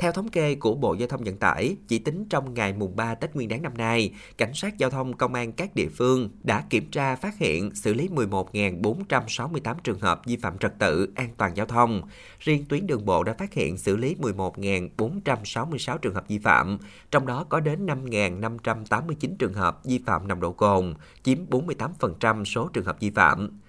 Theo 0.00 0.12
thống 0.12 0.28
kê 0.28 0.54
của 0.54 0.74
Bộ 0.74 0.94
Giao 0.94 1.08
thông 1.08 1.24
Vận 1.24 1.36
tải, 1.36 1.76
chỉ 1.88 1.98
tính 1.98 2.26
trong 2.30 2.54
ngày 2.54 2.72
mùng 2.72 2.96
3 2.96 3.14
Tết 3.14 3.34
Nguyên 3.34 3.48
đán 3.48 3.62
năm 3.62 3.76
nay, 3.76 4.14
cảnh 4.38 4.54
sát 4.54 4.78
giao 4.78 4.90
thông 4.90 5.16
công 5.16 5.34
an 5.34 5.52
các 5.52 5.74
địa 5.74 5.88
phương 5.88 6.30
đã 6.42 6.64
kiểm 6.70 6.90
tra 6.90 7.16
phát 7.16 7.38
hiện 7.38 7.74
xử 7.74 7.94
lý 7.94 8.08
11.468 8.08 9.74
trường 9.84 9.98
hợp 9.98 10.22
vi 10.26 10.36
phạm 10.36 10.58
trật 10.58 10.78
tự 10.78 11.12
an 11.14 11.28
toàn 11.36 11.56
giao 11.56 11.66
thông. 11.66 12.02
Riêng 12.38 12.64
tuyến 12.68 12.86
đường 12.86 13.04
bộ 13.04 13.22
đã 13.22 13.32
phát 13.32 13.52
hiện 13.52 13.78
xử 13.78 13.96
lý 13.96 14.16
11.466 14.20 15.98
trường 15.98 16.14
hợp 16.14 16.28
vi 16.28 16.38
phạm, 16.38 16.78
trong 17.10 17.26
đó 17.26 17.44
có 17.48 17.60
đến 17.60 17.86
5.589 17.86 19.36
trường 19.38 19.54
hợp 19.54 19.84
vi 19.84 20.00
phạm 20.06 20.28
nồng 20.28 20.40
độ 20.40 20.52
cồn, 20.52 20.94
chiếm 21.22 21.38
48% 21.50 22.44
số 22.44 22.68
trường 22.72 22.84
hợp 22.84 23.00
vi 23.00 23.10
phạm 23.10 23.60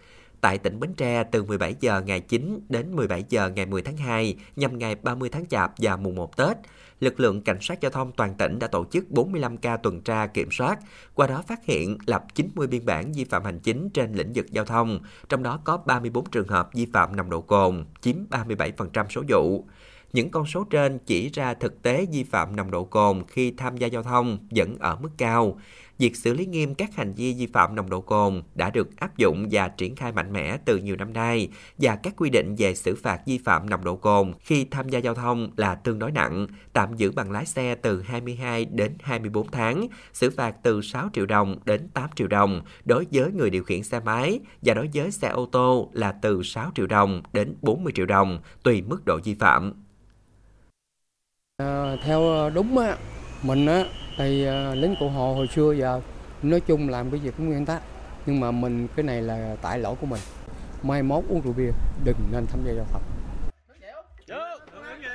tại 0.41 0.57
tỉnh 0.57 0.79
Bến 0.79 0.93
Tre 0.93 1.23
từ 1.23 1.43
17 1.43 1.75
giờ 1.79 2.01
ngày 2.01 2.19
9 2.19 2.59
đến 2.69 2.95
17 2.95 3.23
giờ 3.29 3.49
ngày 3.49 3.65
10 3.65 3.81
tháng 3.81 3.97
2 3.97 4.35
nhằm 4.55 4.79
ngày 4.79 4.95
30 4.95 5.29
tháng 5.29 5.47
Chạp 5.47 5.73
và 5.77 5.95
mùng 5.95 6.15
1 6.15 6.37
Tết. 6.37 6.57
Lực 6.99 7.19
lượng 7.19 7.41
cảnh 7.41 7.57
sát 7.61 7.81
giao 7.81 7.91
thông 7.91 8.11
toàn 8.11 8.33
tỉnh 8.37 8.59
đã 8.59 8.67
tổ 8.67 8.85
chức 8.91 9.09
45 9.09 9.57
ca 9.57 9.77
tuần 9.77 10.01
tra 10.01 10.27
kiểm 10.27 10.51
soát, 10.51 10.79
qua 11.13 11.27
đó 11.27 11.43
phát 11.47 11.65
hiện 11.65 11.97
lập 12.05 12.23
90 12.35 12.67
biên 12.67 12.85
bản 12.85 13.11
vi 13.11 13.23
phạm 13.23 13.43
hành 13.43 13.59
chính 13.59 13.89
trên 13.89 14.13
lĩnh 14.13 14.33
vực 14.33 14.45
giao 14.51 14.65
thông, 14.65 14.99
trong 15.29 15.43
đó 15.43 15.59
có 15.63 15.77
34 15.77 16.29
trường 16.29 16.47
hợp 16.47 16.69
vi 16.73 16.87
phạm 16.93 17.15
nồng 17.15 17.29
độ 17.29 17.41
cồn, 17.41 17.85
chiếm 18.01 18.15
37% 18.29 19.05
số 19.09 19.23
vụ. 19.27 19.65
Những 20.13 20.29
con 20.29 20.45
số 20.45 20.63
trên 20.63 20.99
chỉ 21.05 21.29
ra 21.29 21.53
thực 21.53 21.81
tế 21.81 22.05
vi 22.11 22.23
phạm 22.23 22.55
nồng 22.55 22.71
độ 22.71 22.83
cồn 22.83 23.23
khi 23.27 23.51
tham 23.51 23.77
gia 23.77 23.87
giao 23.87 24.03
thông 24.03 24.37
vẫn 24.51 24.77
ở 24.79 24.95
mức 24.95 25.09
cao 25.17 25.57
việc 26.01 26.15
xử 26.15 26.33
lý 26.33 26.45
nghiêm 26.45 26.75
các 26.75 26.95
hành 26.95 27.13
vi 27.13 27.33
vi 27.33 27.47
phạm 27.53 27.75
nồng 27.75 27.89
độ 27.89 28.01
cồn 28.01 28.41
đã 28.55 28.69
được 28.69 28.97
áp 28.99 29.17
dụng 29.17 29.47
và 29.51 29.67
triển 29.67 29.95
khai 29.95 30.11
mạnh 30.11 30.33
mẽ 30.33 30.57
từ 30.65 30.77
nhiều 30.77 30.95
năm 30.95 31.13
nay 31.13 31.49
và 31.77 31.95
các 31.95 32.13
quy 32.17 32.29
định 32.29 32.55
về 32.57 32.75
xử 32.75 32.95
phạt 32.95 33.21
vi 33.25 33.37
phạm 33.37 33.69
nồng 33.69 33.83
độ 33.83 33.95
cồn 33.95 34.33
khi 34.39 34.65
tham 34.71 34.89
gia 34.89 34.99
giao 34.99 35.15
thông 35.15 35.51
là 35.57 35.75
tương 35.75 35.99
đối 35.99 36.11
nặng, 36.11 36.47
tạm 36.73 36.93
giữ 36.95 37.11
bằng 37.11 37.31
lái 37.31 37.45
xe 37.45 37.75
từ 37.75 38.01
22 38.01 38.65
đến 38.65 38.93
24 39.01 39.51
tháng, 39.51 39.87
xử 40.13 40.29
phạt 40.29 40.55
từ 40.63 40.81
6 40.81 41.09
triệu 41.13 41.25
đồng 41.25 41.55
đến 41.65 41.87
8 41.93 42.09
triệu 42.15 42.27
đồng 42.27 42.61
đối 42.85 43.05
với 43.11 43.31
người 43.31 43.49
điều 43.49 43.63
khiển 43.63 43.83
xe 43.83 43.99
máy 43.99 44.39
và 44.61 44.73
đối 44.73 44.89
với 44.93 45.11
xe 45.11 45.27
ô 45.27 45.45
tô 45.51 45.89
là 45.93 46.11
từ 46.11 46.43
6 46.43 46.71
triệu 46.75 46.87
đồng 46.87 47.21
đến 47.33 47.55
40 47.61 47.93
triệu 47.95 48.05
đồng 48.05 48.39
tùy 48.63 48.81
mức 48.81 49.05
độ 49.05 49.19
vi 49.23 49.33
phạm. 49.33 49.73
À, 51.57 51.95
theo 52.03 52.49
đúng 52.53 52.77
á, 52.77 52.97
mình 53.43 53.65
á, 53.65 53.83
thì 54.17 54.45
ờ, 54.45 54.75
lính 54.75 54.95
cụ 54.99 55.09
hồ 55.09 55.33
hồi 55.33 55.47
xưa 55.47 55.71
giờ 55.71 56.01
nói 56.43 56.59
chung 56.59 56.89
làm 56.89 57.11
cái 57.11 57.19
gì 57.19 57.31
cũng 57.37 57.47
nguyên 57.47 57.65
tắc 57.65 57.81
nhưng 58.25 58.39
mà 58.39 58.51
mình, 58.51 58.87
cái 58.95 59.03
này 59.03 59.21
là 59.21 59.55
tại 59.61 59.79
lỗi 59.79 59.95
của 60.01 60.07
mình. 60.07 60.21
Mai 60.83 61.03
mốt 61.03 61.23
uống 61.29 61.41
rượu 61.41 61.53
bia, 61.53 61.71
đừng 62.03 62.17
nên 62.31 62.45
tham 62.47 62.59
gia 62.65 62.73
giao 62.73 62.85
thông. 62.91 63.01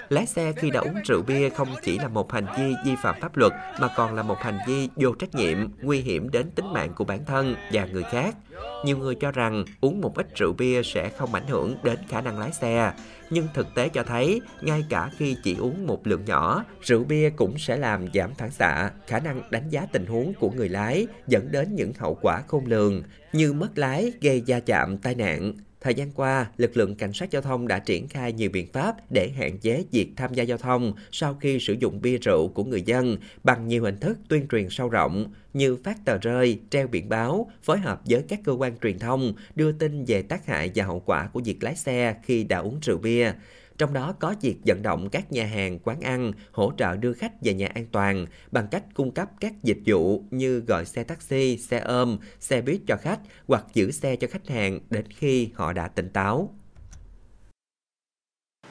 Lái 0.09 0.27
xe 0.27 0.53
khi 0.53 0.71
đã 0.71 0.81
uống 0.81 0.95
rượu 1.05 1.23
bia 1.23 1.49
không 1.49 1.69
chỉ 1.83 1.99
là 1.99 2.09
một 2.09 2.33
hành 2.33 2.47
vi 2.59 2.75
vi 2.85 2.93
phạm 3.03 3.21
pháp 3.21 3.37
luật 3.37 3.53
mà 3.81 3.89
còn 3.97 4.15
là 4.15 4.23
một 4.23 4.39
hành 4.39 4.59
vi 4.67 4.89
vô 4.97 5.13
trách 5.13 5.35
nhiệm, 5.35 5.59
nguy 5.83 6.01
hiểm 6.01 6.31
đến 6.31 6.51
tính 6.51 6.73
mạng 6.73 6.93
của 6.97 7.05
bản 7.05 7.25
thân 7.25 7.57
và 7.73 7.85
người 7.85 8.03
khác. 8.03 8.37
Nhiều 8.85 8.99
người 8.99 9.15
cho 9.15 9.33
rằng 9.33 9.65
uống 9.81 10.01
một 10.01 10.17
ít 10.17 10.27
rượu 10.37 10.53
bia 10.53 10.83
sẽ 10.83 11.09
không 11.09 11.35
ảnh 11.35 11.47
hưởng 11.47 11.77
đến 11.83 11.99
khả 12.09 12.21
năng 12.21 12.39
lái 12.39 12.53
xe, 12.53 12.93
nhưng 13.31 13.49
thực 13.55 13.75
tế 13.75 13.89
cho 13.89 14.03
thấy 14.03 14.41
ngay 14.61 14.85
cả 14.89 15.11
khi 15.17 15.37
chỉ 15.43 15.57
uống 15.57 15.87
một 15.87 16.07
lượng 16.07 16.25
nhỏ, 16.25 16.65
rượu 16.83 17.05
bia 17.05 17.31
cũng 17.31 17.59
sẽ 17.59 17.77
làm 17.77 18.07
giảm 18.15 18.35
phản 18.35 18.51
xạ, 18.51 18.91
khả 19.07 19.21
năng 19.21 19.51
đánh 19.51 19.69
giá 19.71 19.87
tình 19.93 20.07
huống 20.07 20.33
của 20.35 20.51
người 20.51 20.69
lái 20.69 21.07
dẫn 21.27 21.53
đến 21.53 21.75
những 21.75 21.93
hậu 21.99 22.19
quả 22.23 22.43
khôn 22.49 22.67
lường 22.67 23.03
như 23.33 23.53
mất 23.53 23.79
lái 23.79 24.13
gây 24.21 24.43
va 24.47 24.61
chạm 24.61 24.99
tai 24.99 25.15
nạn, 25.15 25.53
Thời 25.81 25.95
gian 25.95 26.11
qua, 26.11 26.51
lực 26.57 26.77
lượng 26.77 26.95
cảnh 26.95 27.13
sát 27.13 27.31
giao 27.31 27.43
thông 27.43 27.69
đã 27.69 27.79
triển 27.79 28.09
khai 28.09 28.33
nhiều 28.33 28.51
biện 28.51 28.67
pháp 28.73 28.97
để 29.11 29.31
hạn 29.37 29.59
chế 29.59 29.85
việc 29.93 30.09
tham 30.17 30.35
gia 30.35 30.43
giao 30.43 30.59
thông 30.59 30.93
sau 31.13 31.35
khi 31.41 31.59
sử 31.61 31.73
dụng 31.73 32.01
bia 32.03 32.19
rượu 32.19 32.49
của 32.49 32.65
người 32.65 32.83
dân 32.83 33.17
bằng 33.45 33.69
nhiều 33.69 33.83
hình 33.83 33.97
thức 33.97 34.19
tuyên 34.29 34.47
truyền 34.49 34.67
sâu 34.71 34.89
rộng 34.89 35.33
như 35.55 35.77
phát 35.77 36.05
tờ 36.05 36.19
rơi, 36.19 36.61
treo 36.71 36.87
biển 36.87 37.09
báo, 37.09 37.51
phối 37.63 37.79
hợp 37.79 38.01
với 38.05 38.23
các 38.29 38.41
cơ 38.45 38.53
quan 38.53 38.79
truyền 38.83 38.99
thông 38.99 39.33
đưa 39.55 39.73
tin 39.73 40.05
về 40.05 40.23
tác 40.23 40.47
hại 40.47 40.71
và 40.75 40.85
hậu 40.85 41.01
quả 41.01 41.29
của 41.33 41.41
việc 41.45 41.63
lái 41.63 41.77
xe 41.77 42.17
khi 42.23 42.45
đã 42.45 42.59
uống 42.59 42.79
rượu 42.83 42.99
bia. 42.99 43.33
Trong 43.79 43.93
đó 43.93 44.15
có 44.19 44.35
việc 44.41 44.57
vận 44.67 44.83
động 44.83 45.09
các 45.13 45.33
nhà 45.33 45.47
hàng, 45.47 45.79
quán 45.79 46.01
ăn 46.01 46.33
hỗ 46.53 46.73
trợ 46.79 46.97
đưa 46.97 47.13
khách 47.13 47.33
về 47.43 47.55
nhà 47.55 47.69
an 47.75 47.87
toàn 47.93 48.27
bằng 48.51 48.69
cách 48.71 48.83
cung 48.95 49.11
cấp 49.11 49.29
các 49.41 49.53
dịch 49.63 49.79
vụ 49.87 50.23
như 50.31 50.59
gọi 50.59 50.85
xe 50.85 51.05
taxi, 51.05 51.59
xe 51.59 51.79
ôm, 51.79 52.19
xe 52.41 52.61
buýt 52.61 52.81
cho 52.87 52.97
khách 52.97 53.19
hoặc 53.49 53.65
giữ 53.75 53.91
xe 53.91 54.17
cho 54.17 54.29
khách 54.31 54.49
hàng 54.49 54.81
đến 54.91 55.05
khi 55.11 55.51
họ 55.55 55.73
đã 55.73 55.89
tỉnh 55.89 56.09
táo. 56.09 56.55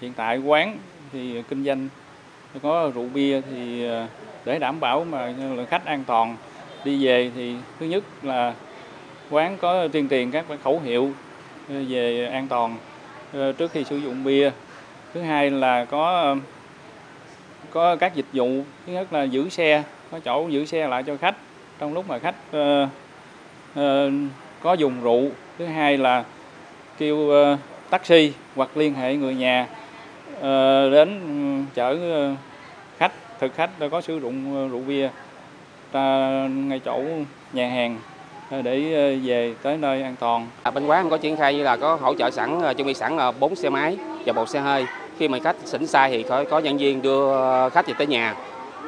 Hiện 0.02 0.14
tại 0.16 0.38
quán 0.38 0.80
thì 1.12 1.44
kinh 1.50 1.66
doanh 1.66 1.90
có 2.62 2.92
rượu 2.96 3.10
bia 3.14 3.42
thì 3.42 3.88
ờ, 3.88 4.08
để 4.46 4.60
đảm 4.60 4.80
bảo 4.80 5.04
mà 5.04 5.34
lượng 5.40 5.66
khách 5.70 5.86
an 5.86 6.04
toàn 6.08 6.38
đi 6.86 7.06
về 7.06 7.32
thì 7.36 7.56
thứ 7.80 7.86
nhất 7.86 8.04
là 8.24 8.56
quán 9.30 9.58
có 9.62 9.88
tuyên 9.88 10.10
truyền 10.10 10.32
các 10.32 10.46
khẩu 10.64 10.80
hiệu 10.80 11.12
ờ, 11.70 11.76
về 11.90 12.26
an 12.26 12.48
toàn 12.48 12.78
ờ, 13.34 13.52
trước 13.52 13.72
khi 13.72 13.84
sử 13.84 13.98
dụng 13.98 14.24
bia 14.24 14.52
thứ 15.16 15.22
hai 15.22 15.50
là 15.50 15.86
có 15.86 16.36
có 17.72 17.96
các 17.96 18.16
dịch 18.16 18.26
vụ 18.34 18.48
thứ 18.86 18.94
nhất 18.94 19.14
là 19.14 19.24
giữ 19.24 19.50
xe 19.50 19.84
có 20.12 20.20
chỗ 20.20 20.48
giữ 20.48 20.66
xe 20.66 20.88
lại 20.88 21.04
cho 21.04 21.18
khách. 21.18 21.36
Trong 21.80 21.94
lúc 21.94 22.10
mà 22.10 22.20
khách 22.20 22.36
uh, 22.58 22.90
uh, 23.80 24.14
có 24.62 24.74
dùng 24.74 24.94
rượu 25.04 25.30
thứ 25.58 25.66
hai 25.66 25.98
là 25.98 26.24
kêu 26.98 27.16
uh, 27.16 27.60
taxi 27.90 28.34
hoặc 28.56 28.78
liên 28.78 28.94
hệ 28.94 29.16
người 29.16 29.36
nhà 29.36 29.68
uh, 30.38 30.44
đến 30.92 31.66
chở 31.74 31.98
khách 32.98 33.12
thực 33.40 33.56
khách 33.56 33.80
đã 33.80 33.88
có 33.88 34.02
sử 34.02 34.20
dụng 34.20 34.70
rượu 34.70 34.82
bia. 34.88 35.10
Ta 35.92 36.30
ngay 36.50 36.80
chỗ 36.80 37.02
nhà 37.54 37.70
hàng 37.70 38.00
để 38.64 38.80
về 39.24 39.54
tới 39.62 39.78
nơi 39.78 40.04
an 40.04 40.16
toàn. 40.20 40.48
À, 40.64 40.72
bên 40.72 40.86
quán 40.86 41.10
có 41.10 41.18
triển 41.18 41.38
khai 41.38 41.56
như 41.56 41.64
là 41.64 41.78
có 41.78 41.96
hỗ 41.96 42.16
trợ 42.16 42.32
sẵn 42.32 42.62
chuẩn 42.78 42.88
bị 42.88 42.94
sẵn 42.94 43.18
bốn 43.40 43.56
xe 43.56 43.70
máy 43.70 43.98
và 44.26 44.34
một 44.34 44.50
xe 44.50 44.60
hơi 44.60 44.86
khi 45.20 45.28
mà 45.28 45.40
khách 45.44 45.56
xỉn 45.66 45.88
sai 45.88 46.12
thì 46.12 46.24
có, 46.24 46.44
có 46.50 46.60
nhân 46.60 46.78
viên 46.78 47.02
đưa 47.02 47.32
ờ, 47.32 47.70
khách 47.70 47.88
về 47.88 47.94
tới 47.98 48.08
nhà. 48.08 48.36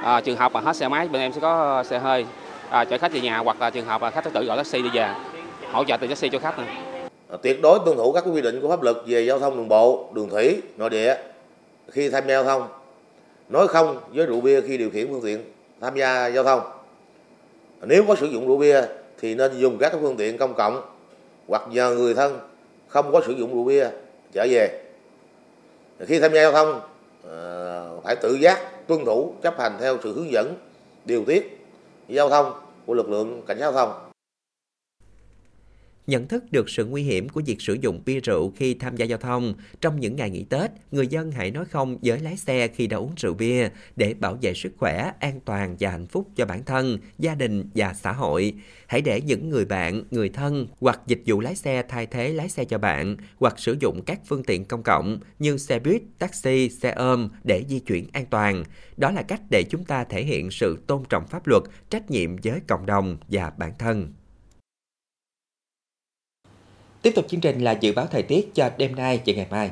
À, 0.04 0.22
trường 0.22 0.38
hợp 0.38 0.52
mà 0.52 0.60
hết 0.60 0.76
xe 0.76 0.88
máy 0.88 1.08
bên 1.08 1.22
em 1.22 1.32
sẽ 1.34 1.40
có 1.42 1.84
xe 1.84 2.00
hơi. 2.00 2.26
À, 2.70 2.86
chở 2.86 2.98
khách 2.98 3.14
về 3.14 3.20
nhà 3.20 3.38
hoặc 3.38 3.62
là 3.62 3.70
trường 3.70 3.86
hợp 3.86 4.02
là 4.02 4.10
khách 4.10 4.34
tự 4.34 4.46
gọi 4.46 4.58
taxi 4.58 4.82
đi 4.82 4.90
về 4.94 5.10
hỗ 5.72 5.84
trợ 5.84 5.98
từ 5.98 6.08
taxi 6.08 6.30
cho 6.30 6.40
khách 6.40 6.58
này. 6.58 6.78
À, 7.30 7.38
tuyệt 7.42 7.62
đối 7.62 7.80
tuân 7.86 7.98
thủ 7.98 8.12
các 8.12 8.24
quy 8.34 8.42
định 8.42 8.62
của 8.62 8.70
pháp 8.70 8.82
luật 8.82 8.96
về 9.06 9.22
giao 9.22 9.40
thông 9.40 9.58
đường 9.58 9.68
bộ 9.68 10.10
đường 10.14 10.30
thủy 10.30 10.62
nội 10.78 10.90
địa. 10.90 11.16
Khi 11.92 12.10
tham 12.10 12.24
gia 12.28 12.34
giao 12.34 12.44
thông 12.44 12.68
nói 13.50 13.68
không 13.68 13.98
với 14.14 14.26
rượu 14.26 14.42
bia 14.42 14.62
khi 14.62 14.78
điều 14.78 14.90
khiển 14.90 15.08
phương 15.10 15.22
tiện 15.24 15.44
tham 15.82 15.96
gia 15.96 16.28
giao 16.28 16.44
thông. 16.44 16.62
Nếu 17.82 18.04
có 18.08 18.16
sử 18.16 18.26
dụng 18.26 18.48
rượu 18.48 18.58
bia 18.58 18.82
thì 19.22 19.36
nên 19.36 19.60
dùng 19.60 19.78
các 19.78 19.94
phương 20.02 20.18
tiện 20.18 20.38
công 20.38 20.54
cộng 20.54 20.82
hoặc 21.48 21.62
nhờ 21.72 21.96
người 21.96 22.14
thân 22.14 22.40
không 22.88 23.12
có 23.12 23.22
sử 23.28 23.34
dụng 23.34 23.54
rượu 23.54 23.64
bia 23.64 23.88
trở 24.34 24.48
về 24.50 24.87
khi 26.06 26.20
tham 26.20 26.34
gia 26.34 26.42
giao 26.42 26.52
thông 26.52 26.82
ờ, 27.24 28.00
phải 28.04 28.16
tự 28.16 28.34
giác, 28.34 28.88
tuân 28.88 29.06
thủ, 29.06 29.34
chấp 29.44 29.60
hành 29.60 29.78
theo 29.80 29.98
sự 30.04 30.14
hướng 30.14 30.32
dẫn, 30.32 30.56
điều 31.06 31.26
tiết 31.26 31.66
giao 32.08 32.30
thông 32.30 32.54
của 32.86 32.94
lực 32.94 33.10
lượng 33.10 33.42
cảnh 33.48 33.58
sát 33.60 33.64
giao 33.64 33.72
thông. 33.72 34.07
Nhận 36.08 36.28
thức 36.28 36.52
được 36.52 36.70
sự 36.70 36.86
nguy 36.86 37.04
hiểm 37.04 37.30
của 37.30 37.42
việc 37.46 37.62
sử 37.62 37.74
dụng 37.74 38.02
bia 38.06 38.20
rượu 38.20 38.54
khi 38.56 38.74
tham 38.74 38.96
gia 38.98 39.06
giao 39.06 39.18
thông, 39.18 39.54
trong 39.82 40.00
những 40.00 40.16
ngày 40.16 40.30
nghỉ 40.30 40.44
Tết, 40.44 40.72
người 40.92 41.08
dân 41.08 41.32
hãy 41.32 41.52
nói 41.52 41.66
không 41.66 41.98
với 42.02 42.20
lái 42.20 42.38
xe 42.38 42.68
khi 42.68 42.88
đã 42.88 42.98
uống 42.98 43.14
rượu 43.18 43.34
bia 43.34 43.70
để 43.96 44.14
bảo 44.14 44.38
vệ 44.42 44.54
sức 44.54 44.72
khỏe, 44.78 45.12
an 45.20 45.40
toàn 45.46 45.76
và 45.80 45.90
hạnh 45.90 46.08
phúc 46.08 46.28
cho 46.36 46.46
bản 46.46 46.64
thân, 46.66 46.98
gia 47.20 47.36
đình 47.36 47.70
và 47.76 47.94
xã 47.94 48.12
hội. 48.12 48.54
Hãy 48.88 49.02
để 49.02 49.22
những 49.22 49.50
người 49.50 49.66
bạn, 49.66 50.04
người 50.12 50.30
thân 50.30 50.68
hoặc 50.80 51.02
dịch 51.08 51.22
vụ 51.26 51.40
lái 51.40 51.56
xe 51.56 51.84
thay 51.90 52.06
thế 52.06 52.30
lái 52.30 52.50
xe 52.50 52.66
cho 52.66 52.78
bạn 52.78 53.18
hoặc 53.40 53.60
sử 53.60 53.78
dụng 53.80 54.02
các 54.06 54.20
phương 54.26 54.44
tiện 54.44 54.66
công 54.66 54.84
cộng 54.84 55.20
như 55.40 55.58
xe 55.58 55.80
buýt, 55.80 56.02
taxi, 56.20 56.70
xe 56.70 56.92
ôm 56.92 57.30
để 57.44 57.64
di 57.70 57.80
chuyển 57.80 58.08
an 58.14 58.26
toàn. 58.30 58.64
Đó 58.98 59.12
là 59.12 59.22
cách 59.22 59.42
để 59.52 59.64
chúng 59.70 59.86
ta 59.86 60.04
thể 60.04 60.24
hiện 60.24 60.52
sự 60.52 60.78
tôn 60.88 61.04
trọng 61.10 61.28
pháp 61.28 61.48
luật, 61.48 61.64
trách 61.90 62.12
nhiệm 62.12 62.36
với 62.44 62.60
cộng 62.68 62.86
đồng 62.86 63.18
và 63.28 63.52
bản 63.58 63.72
thân. 63.80 64.14
Tiếp 67.02 67.12
tục 67.16 67.26
chương 67.30 67.42
trình 67.42 67.60
là 67.60 67.72
dự 67.72 67.94
báo 67.94 68.08
thời 68.12 68.24
tiết 68.24 68.56
cho 68.56 68.70
đêm 68.78 68.96
nay 68.96 69.20
và 69.26 69.34
ngày 69.34 69.48
mai. 69.50 69.72